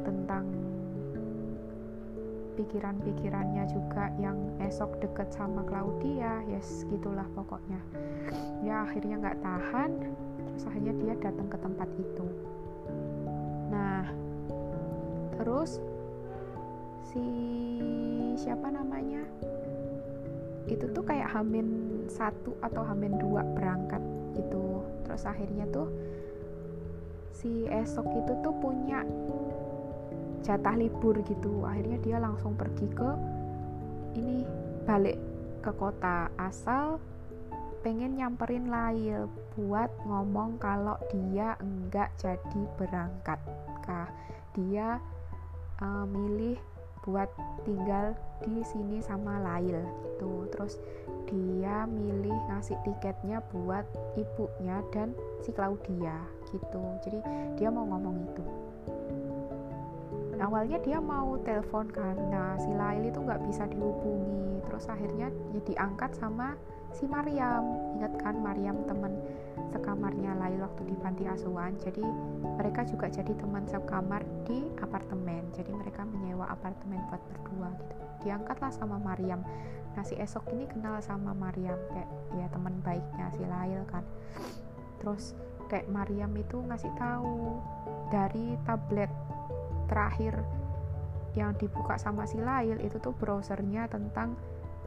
tentang 0.02 0.44
pikiran-pikirannya 2.58 3.64
juga 3.72 4.12
yang 4.20 4.36
esok 4.60 5.00
deket 5.00 5.32
sama 5.32 5.64
Claudia 5.64 6.44
yes 6.50 6.84
gitulah 6.90 7.26
pokoknya. 7.32 7.80
Ya 8.60 8.84
akhirnya 8.84 9.16
nggak 9.16 9.40
tahan 9.40 9.90
terus 10.50 10.64
akhirnya 10.68 10.94
dia 10.98 11.14
datang 11.16 11.48
ke 11.48 11.58
tempat 11.62 11.88
itu. 11.96 12.26
Nah 13.72 14.04
terus 15.40 15.80
si 17.08 17.24
siapa 18.36 18.68
namanya 18.68 19.24
itu 20.68 20.84
tuh 20.92 21.04
kayak 21.06 21.32
hamin 21.32 21.66
satu 22.10 22.56
atau 22.60 22.82
hamin 22.84 23.16
dua 23.16 23.46
berangkat 23.56 24.02
gitu. 24.36 24.84
Terus 25.06 25.22
akhirnya 25.24 25.64
tuh 25.70 25.88
si 27.32 27.64
esok 27.70 28.04
itu 28.20 28.32
tuh 28.44 28.54
punya 28.60 29.06
jatah 30.44 30.76
libur 30.76 31.16
gitu. 31.24 31.64
Akhirnya 31.64 31.98
dia 32.02 32.16
langsung 32.20 32.56
pergi 32.58 32.86
ke 32.92 33.10
ini 34.18 34.44
balik 34.84 35.16
ke 35.60 35.70
kota 35.76 36.32
asal 36.40 36.98
pengen 37.80 38.16
nyamperin 38.16 38.68
Lail 38.68 39.28
buat 39.56 39.88
ngomong 40.04 40.60
kalau 40.60 41.00
dia 41.08 41.56
enggak 41.60 42.12
jadi 42.20 42.62
berangkat. 42.76 43.40
Kah? 43.84 44.08
Dia 44.52 45.00
uh, 45.80 46.04
milih 46.04 46.60
buat 47.04 47.28
tinggal 47.64 48.12
di 48.44 48.64
sini 48.64 49.00
sama 49.04 49.40
Lail 49.40 49.80
gitu. 50.04 50.48
Terus 50.52 50.80
dia 51.28 51.86
milih 51.86 52.34
ngasih 52.50 52.76
tiketnya 52.82 53.40
buat 53.52 53.84
ibunya 54.18 54.82
dan 54.92 55.14
si 55.44 55.52
Claudia 55.52 56.16
gitu. 56.50 56.82
Jadi 57.06 57.18
dia 57.56 57.68
mau 57.68 57.86
ngomong 57.88 58.16
itu. 58.24 58.44
Awalnya 60.40 60.80
dia 60.80 60.96
mau 60.96 61.36
telepon 61.44 61.92
nah 62.32 62.56
si 62.56 62.72
Lail 62.72 63.12
itu 63.12 63.20
nggak 63.20 63.44
bisa 63.44 63.68
dihubungi. 63.68 64.64
Terus 64.64 64.88
akhirnya 64.88 65.28
ya 65.52 65.60
diangkat 65.64 66.16
sama 66.16 66.56
si 66.96 67.04
Mariam. 67.04 67.94
Ingat 68.00 68.12
kan 68.24 68.40
Mariam 68.40 68.80
teman 68.88 69.20
sekamarnya 69.70 70.34
Lail 70.36 70.60
waktu 70.62 70.82
di 70.90 70.94
panti 70.98 71.24
asuhan. 71.26 71.78
Jadi 71.80 72.02
mereka 72.58 72.82
juga 72.86 73.06
jadi 73.08 73.32
teman 73.34 73.64
sekamar 73.70 74.22
di 74.44 74.66
apartemen. 74.82 75.48
Jadi 75.54 75.70
mereka 75.72 76.02
menyewa 76.04 76.50
apartemen 76.50 77.00
buat 77.08 77.22
berdua 77.30 77.70
gitu. 77.78 77.94
Diangkatlah 78.26 78.70
sama 78.74 79.00
Mariam 79.00 79.40
nah 79.90 80.06
si 80.06 80.14
esok 80.14 80.54
ini 80.54 80.70
kenal 80.70 81.02
sama 81.02 81.34
Mariam 81.34 81.74
kayak 81.90 82.10
ya 82.38 82.46
teman 82.54 82.78
baiknya 82.82 83.26
si 83.34 83.42
Lail 83.42 83.82
kan. 83.90 84.06
Terus 85.02 85.34
kayak 85.66 85.90
Mariam 85.90 86.30
itu 86.38 86.62
ngasih 86.62 86.90
tahu 86.94 87.58
dari 88.10 88.58
tablet 88.66 89.10
terakhir 89.90 90.38
yang 91.38 91.54
dibuka 91.58 91.94
sama 91.98 92.26
si 92.26 92.38
Lail 92.38 92.78
itu 92.82 92.98
tuh 92.98 93.14
browsernya 93.14 93.86
tentang 93.90 94.34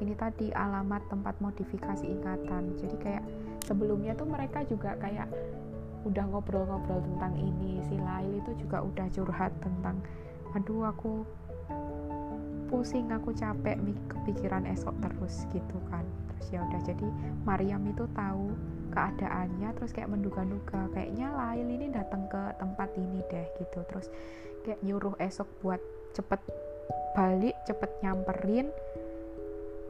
ini 0.02 0.14
tadi 0.18 0.50
alamat 0.50 1.06
tempat 1.12 1.38
modifikasi 1.44 2.06
ingatan. 2.06 2.74
Jadi 2.82 2.96
kayak 2.98 3.24
sebelumnya 3.68 4.18
tuh 4.18 4.26
mereka 4.26 4.66
juga 4.66 4.98
kayak 4.98 5.30
udah 6.04 6.26
ngobrol-ngobrol 6.28 7.00
tentang 7.00 7.34
ini 7.40 7.80
si 7.88 7.96
Lail 7.96 8.42
itu 8.44 8.52
juga 8.60 8.84
udah 8.84 9.08
curhat 9.08 9.52
tentang 9.64 10.04
aduh 10.52 10.92
aku 10.92 11.24
pusing 12.68 13.08
aku 13.14 13.32
capek 13.32 13.80
kepikiran 14.12 14.68
esok 14.68 14.98
terus 15.00 15.46
gitu 15.54 15.78
kan. 15.88 16.04
Terus 16.34 16.48
ya 16.52 16.60
udah 16.66 16.82
jadi 16.84 17.08
Mariam 17.48 17.86
itu 17.88 18.04
tahu 18.18 18.52
keadaannya 18.92 19.70
terus 19.80 19.94
kayak 19.96 20.12
menduga-duga 20.12 20.92
kayaknya 20.92 21.32
Lail 21.34 21.66
ini 21.70 21.88
datang 21.94 22.28
ke 22.28 22.42
tempat 22.60 22.90
ini 23.00 23.22
deh 23.32 23.48
gitu. 23.62 23.80
Terus 23.88 24.12
kayak 24.68 24.82
nyuruh 24.84 25.16
esok 25.22 25.48
buat 25.64 25.80
cepet 26.14 26.42
balik 27.14 27.56
cepet 27.70 27.90
nyamperin 28.02 28.68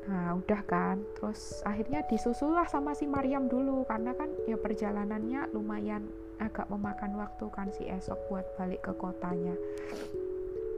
nah 0.08 0.36
udah 0.36 0.62
kan. 0.68 1.00
Terus 1.16 1.64
akhirnya 1.64 2.04
disusulah 2.08 2.68
sama 2.68 2.96
si 2.98 3.08
Mariam 3.08 3.48
dulu 3.48 3.88
karena 3.88 4.12
kan 4.16 4.30
ya 4.48 4.60
perjalanannya 4.60 5.52
lumayan 5.56 6.08
agak 6.42 6.68
memakan 6.68 7.16
waktu 7.20 7.46
kan 7.54 7.70
si 7.72 7.88
esok 7.88 8.20
buat 8.28 8.46
balik 8.60 8.84
ke 8.84 8.94
kotanya. 8.98 9.56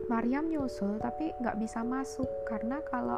Mariam 0.05 0.45
nyusul 0.45 1.01
tapi 1.01 1.33
nggak 1.41 1.57
bisa 1.57 1.81
masuk 1.81 2.29
karena 2.45 2.77
kalau 2.93 3.17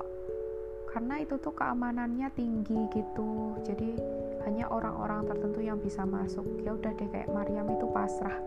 karena 0.88 1.20
itu 1.20 1.36
tuh 1.38 1.52
keamanannya 1.52 2.32
tinggi 2.32 2.88
gitu. 2.96 3.60
Jadi 3.68 4.00
hanya 4.48 4.72
orang-orang 4.72 5.28
tertentu 5.28 5.60
yang 5.60 5.78
bisa 5.84 6.08
masuk. 6.08 6.48
Ya 6.64 6.72
udah 6.74 6.96
deh 6.96 7.10
kayak 7.12 7.28
Mariam 7.30 7.68
itu 7.68 7.86
pasrah. 7.92 8.40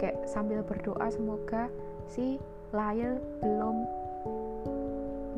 Kayak 0.00 0.24
sambil 0.24 0.64
berdoa 0.64 1.06
semoga 1.12 1.68
si 2.08 2.40
Lail 2.72 3.20
belum 3.44 3.84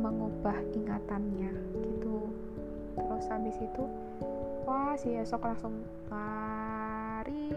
mengubah 0.00 0.56
ingatannya 0.72 1.52
gitu. 1.76 2.32
Terus 2.96 3.26
habis 3.28 3.56
itu 3.60 3.84
wah 4.64 4.96
si 4.96 5.12
esok 5.14 5.44
langsung 5.44 5.84
lari 6.08 7.52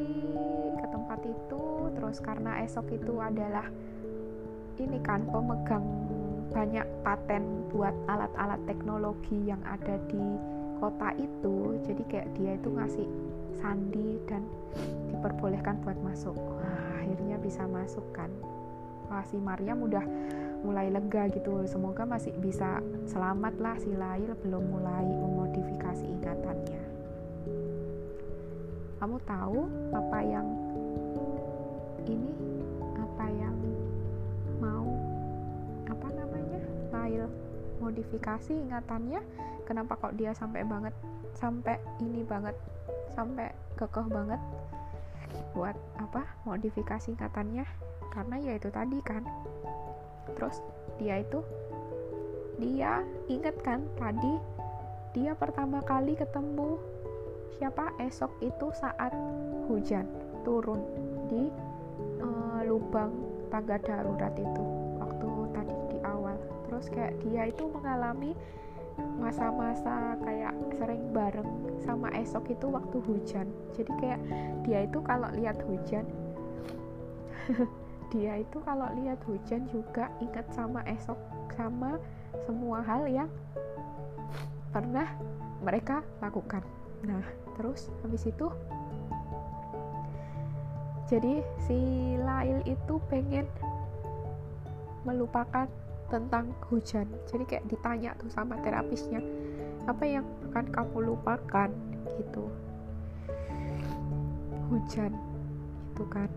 ke 0.77 0.85
tempat 0.91 1.19
itu. 1.23 1.63
Terus 1.95 2.17
karena 2.19 2.59
esok 2.67 2.91
itu 2.91 3.23
adalah 3.23 3.65
ini 4.77 4.99
kan 4.99 5.23
pemegang 5.31 5.85
banyak 6.53 6.85
paten 7.01 7.65
buat 7.73 7.95
alat-alat 8.05 8.61
teknologi 8.69 9.49
yang 9.49 9.61
ada 9.65 9.97
di 10.11 10.37
kota 10.77 11.15
itu. 11.17 11.79
Jadi 11.87 12.03
kayak 12.11 12.29
dia 12.37 12.59
itu 12.59 12.69
ngasih 12.69 13.07
sandi 13.57 14.19
dan 14.27 14.43
diperbolehkan 15.09 15.79
buat 15.81 15.97
masuk. 16.03 16.35
Wah 16.35 16.99
akhirnya 17.01 17.39
bisa 17.39 17.63
masuk 17.65 18.03
kan. 18.11 18.29
Wah 19.09 19.23
si 19.25 19.37
Maryam 19.39 19.85
udah 19.85 20.03
mulai 20.63 20.87
lega 20.89 21.27
gitu. 21.29 21.67
Semoga 21.67 22.07
masih 22.07 22.31
bisa 22.39 22.79
selamat 23.05 23.53
lah 23.59 23.75
si 23.77 23.91
Lail 23.91 24.31
belum 24.39 24.63
mulai 24.71 25.03
memodifikasi 25.03 26.07
ingatannya. 26.07 26.81
Kamu 29.03 29.19
tahu 29.27 29.59
apa 29.91 30.19
yang 30.23 30.47
ini? 32.07 32.31
Apa 32.95 33.25
yang 33.27 33.55
mau? 34.63 34.87
Apa 35.91 36.07
namanya? 36.15 36.63
Lail 36.95 37.27
modifikasi 37.83 38.55
ingatannya? 38.55 39.19
Kenapa 39.67 39.99
kok 39.99 40.15
dia 40.15 40.31
sampai 40.31 40.63
banget 40.63 40.95
sampai 41.35 41.75
ini 41.99 42.23
banget 42.23 42.55
sampai 43.11 43.51
kekeh 43.75 44.07
banget 44.07 44.39
buat 45.51 45.75
apa? 45.99 46.23
Modifikasi 46.47 47.11
katanya 47.19 47.67
karena 48.15 48.39
ya 48.39 48.53
itu 48.55 48.69
tadi 48.71 49.01
kan 49.03 49.25
terus 50.35 50.63
dia 51.01 51.19
itu 51.19 51.43
dia 52.61 53.01
inget 53.27 53.57
kan 53.65 53.83
tadi 53.97 54.39
dia 55.13 55.37
pertama 55.37 55.77
kali 55.85 56.17
ketemu 56.17 56.81
siapa? 57.61 57.93
Esok 58.01 58.33
itu 58.41 58.67
saat 58.73 59.13
hujan 59.69 60.09
turun 60.41 60.81
di 61.29 61.47
uh, 62.19 62.65
lubang 62.65 63.13
tangga 63.53 63.77
darurat 63.77 64.33
itu 64.33 64.65
waktu 64.97 65.29
tadi 65.53 65.75
di 65.93 65.97
awal. 66.01 66.35
Terus 66.67 66.85
kayak 66.89 67.13
dia 67.21 67.47
itu 67.47 67.69
mengalami 67.69 68.33
masa-masa 69.21 70.17
kayak 70.21 70.53
sering 70.77 71.01
bareng 71.13 71.77
sama 71.85 72.09
esok 72.17 72.49
itu 72.49 72.65
waktu 72.73 72.97
hujan. 73.05 73.47
Jadi 73.77 73.91
kayak 74.01 74.21
dia 74.65 74.89
itu 74.89 74.97
kalau 75.05 75.29
lihat 75.37 75.61
hujan 75.69 76.09
dia 78.13 78.37
itu 78.37 78.61
kalau 78.61 78.85
lihat 78.93 79.17
hujan 79.25 79.65
juga 79.73 80.13
ingat 80.21 80.45
sama 80.53 80.85
esok 80.85 81.17
sama 81.57 81.97
semua 82.45 82.85
hal 82.85 83.09
yang 83.09 83.29
pernah 84.69 85.09
mereka 85.65 86.05
lakukan. 86.21 86.61
Nah 87.01 87.25
terus 87.57 87.89
habis 88.05 88.29
itu 88.29 88.53
jadi 91.09 91.41
si 91.65 91.77
Lail 92.21 92.61
itu 92.69 93.01
pengen 93.09 93.49
melupakan 95.03 95.65
tentang 96.13 96.53
hujan. 96.69 97.09
Jadi 97.25 97.43
kayak 97.49 97.65
ditanya 97.65 98.13
tuh 98.21 98.29
sama 98.29 98.61
terapisnya 98.61 99.21
apa 99.89 100.05
yang 100.05 100.25
akan 100.53 100.65
kamu 100.69 100.97
lupakan? 101.13 101.69
Gitu. 102.13 102.45
Hujan 104.69 105.11
itu 105.93 106.03
kan 106.09 106.29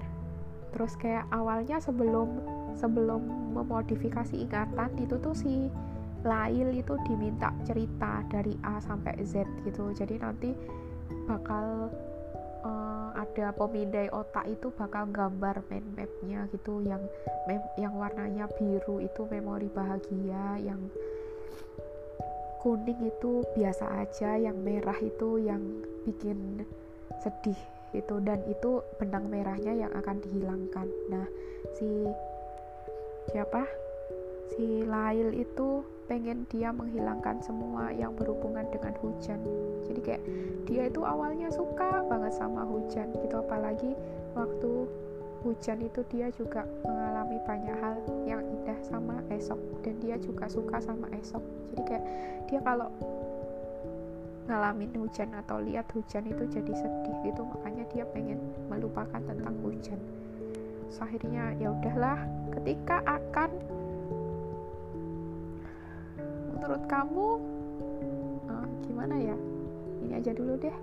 terus 0.76 0.92
kayak 1.00 1.24
awalnya 1.32 1.80
sebelum 1.80 2.36
sebelum 2.76 3.24
memodifikasi 3.56 4.36
ingatan 4.36 4.92
itu 5.00 5.16
tuh 5.24 5.32
si 5.32 5.72
Lail 6.20 6.76
itu 6.76 7.00
diminta 7.08 7.48
cerita 7.64 8.20
dari 8.28 8.52
A 8.60 8.76
sampai 8.82 9.16
Z 9.24 9.48
gitu. 9.64 9.94
Jadi 9.96 10.20
nanti 10.20 10.52
bakal 11.24 11.88
uh, 12.66 13.10
ada 13.16 13.56
pemindai 13.56 14.12
otak 14.12 14.44
itu 14.44 14.68
bakal 14.76 15.08
gambar 15.08 15.64
mind 15.72 15.88
mapnya 15.96 16.44
gitu. 16.52 16.84
Yang 16.84 17.08
mem 17.48 17.62
yang 17.80 17.96
warnanya 17.96 18.50
biru 18.58 19.00
itu 19.00 19.24
memori 19.32 19.72
bahagia 19.72 20.60
yang 20.60 20.92
kuning 22.60 23.06
itu 23.06 23.46
biasa 23.54 24.02
aja 24.02 24.34
yang 24.34 24.60
merah 24.60 24.98
itu 24.98 25.38
yang 25.40 25.62
bikin 26.04 26.66
sedih 27.22 27.75
itu 27.96 28.20
dan 28.20 28.44
itu 28.44 28.84
benang 29.00 29.32
merahnya 29.32 29.72
yang 29.72 29.92
akan 29.96 30.20
dihilangkan. 30.20 30.86
Nah 31.08 31.26
si 31.74 31.88
siapa? 33.32 33.64
Si 34.54 34.86
Lail 34.86 35.34
itu 35.34 35.82
pengen 36.06 36.46
dia 36.46 36.70
menghilangkan 36.70 37.42
semua 37.42 37.90
yang 37.90 38.14
berhubungan 38.14 38.62
dengan 38.70 38.94
hujan. 39.02 39.42
Jadi 39.90 40.00
kayak 40.00 40.22
dia 40.64 40.86
itu 40.86 41.02
awalnya 41.02 41.50
suka 41.50 42.06
banget 42.06 42.32
sama 42.38 42.62
hujan 42.62 43.10
gitu. 43.18 43.42
Apalagi 43.42 43.98
waktu 44.38 44.86
hujan 45.42 45.78
itu 45.82 46.00
dia 46.10 46.30
juga 46.34 46.62
mengalami 46.86 47.38
banyak 47.42 47.76
hal 47.82 47.94
yang 48.22 48.42
indah 48.46 48.78
sama 48.86 49.18
esok. 49.34 49.58
Dan 49.82 49.98
dia 49.98 50.14
juga 50.22 50.46
suka 50.46 50.78
sama 50.78 51.10
esok. 51.18 51.42
Jadi 51.74 51.82
kayak 51.82 52.04
dia 52.46 52.60
kalau 52.62 52.88
ngalamin 54.46 54.94
hujan 54.94 55.34
atau 55.34 55.58
lihat 55.58 55.90
hujan 55.90 56.26
itu 56.26 56.46
jadi 56.46 56.72
sedih 56.72 57.16
gitu. 57.26 57.42
Makanya 57.42 57.84
dia 57.90 58.04
pengen 58.10 58.38
melupakan 58.70 59.18
tentang 59.18 59.54
hujan. 59.62 59.98
So, 60.90 61.02
akhirnya 61.02 61.52
ya 61.58 61.74
udahlah 61.74 62.18
ketika 62.54 63.02
akan 63.04 63.50
menurut 66.54 66.82
kamu 66.86 67.26
uh, 68.48 68.66
gimana 68.86 69.14
ya? 69.18 69.36
Ini 70.06 70.12
aja 70.22 70.30
dulu 70.32 70.54
deh. 70.62 70.76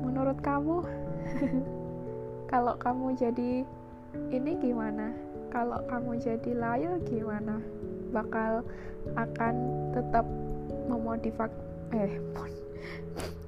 Menurut 0.00 0.40
kamu 0.40 0.80
kalau 2.52 2.74
kamu 2.80 3.16
jadi 3.20 3.64
ini 4.32 4.52
gimana? 4.56 5.12
Kalau 5.52 5.80
kamu 5.88 6.20
jadi 6.20 6.50
layar 6.56 6.96
gimana? 7.04 7.60
Bakal 8.16 8.64
akan 9.12 9.54
tetap 9.92 10.24
memodifak 10.88 11.52
eh 11.94 12.18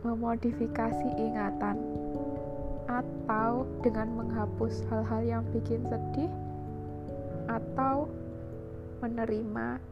memodifikasi 0.06 1.08
ingatan 1.18 1.76
atau 2.88 3.66
dengan 3.84 4.08
menghapus 4.14 4.86
hal-hal 4.88 5.22
yang 5.26 5.42
bikin 5.52 5.82
sedih 5.84 6.30
atau 7.50 8.08
menerima 9.04 9.82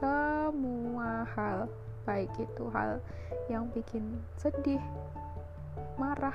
semua 0.00 1.26
hal 1.36 1.70
baik 2.02 2.30
itu 2.38 2.64
hal 2.74 2.98
yang 3.46 3.70
bikin 3.70 4.02
sedih 4.40 4.80
marah 6.00 6.34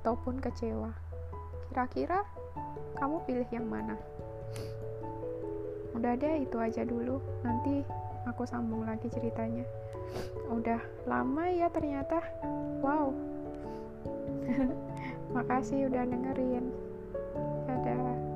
ataupun 0.00 0.40
kecewa. 0.40 0.90
Kira-kira 1.70 2.24
kamu 2.98 3.22
pilih 3.28 3.48
yang 3.52 3.68
mana? 3.68 3.94
Udah 5.94 6.16
deh 6.16 6.42
itu 6.42 6.56
aja 6.58 6.82
dulu. 6.82 7.20
Nanti 7.44 7.84
aku 8.26 8.42
sambung 8.48 8.88
lagi 8.88 9.06
ceritanya 9.12 9.62
udah 10.50 10.80
lama 11.06 11.44
ya 11.50 11.68
ternyata. 11.70 12.22
Wow. 12.82 13.14
Makasih 15.34 15.86
udah 15.90 16.04
dengerin. 16.06 16.70
Dadah 17.70 18.29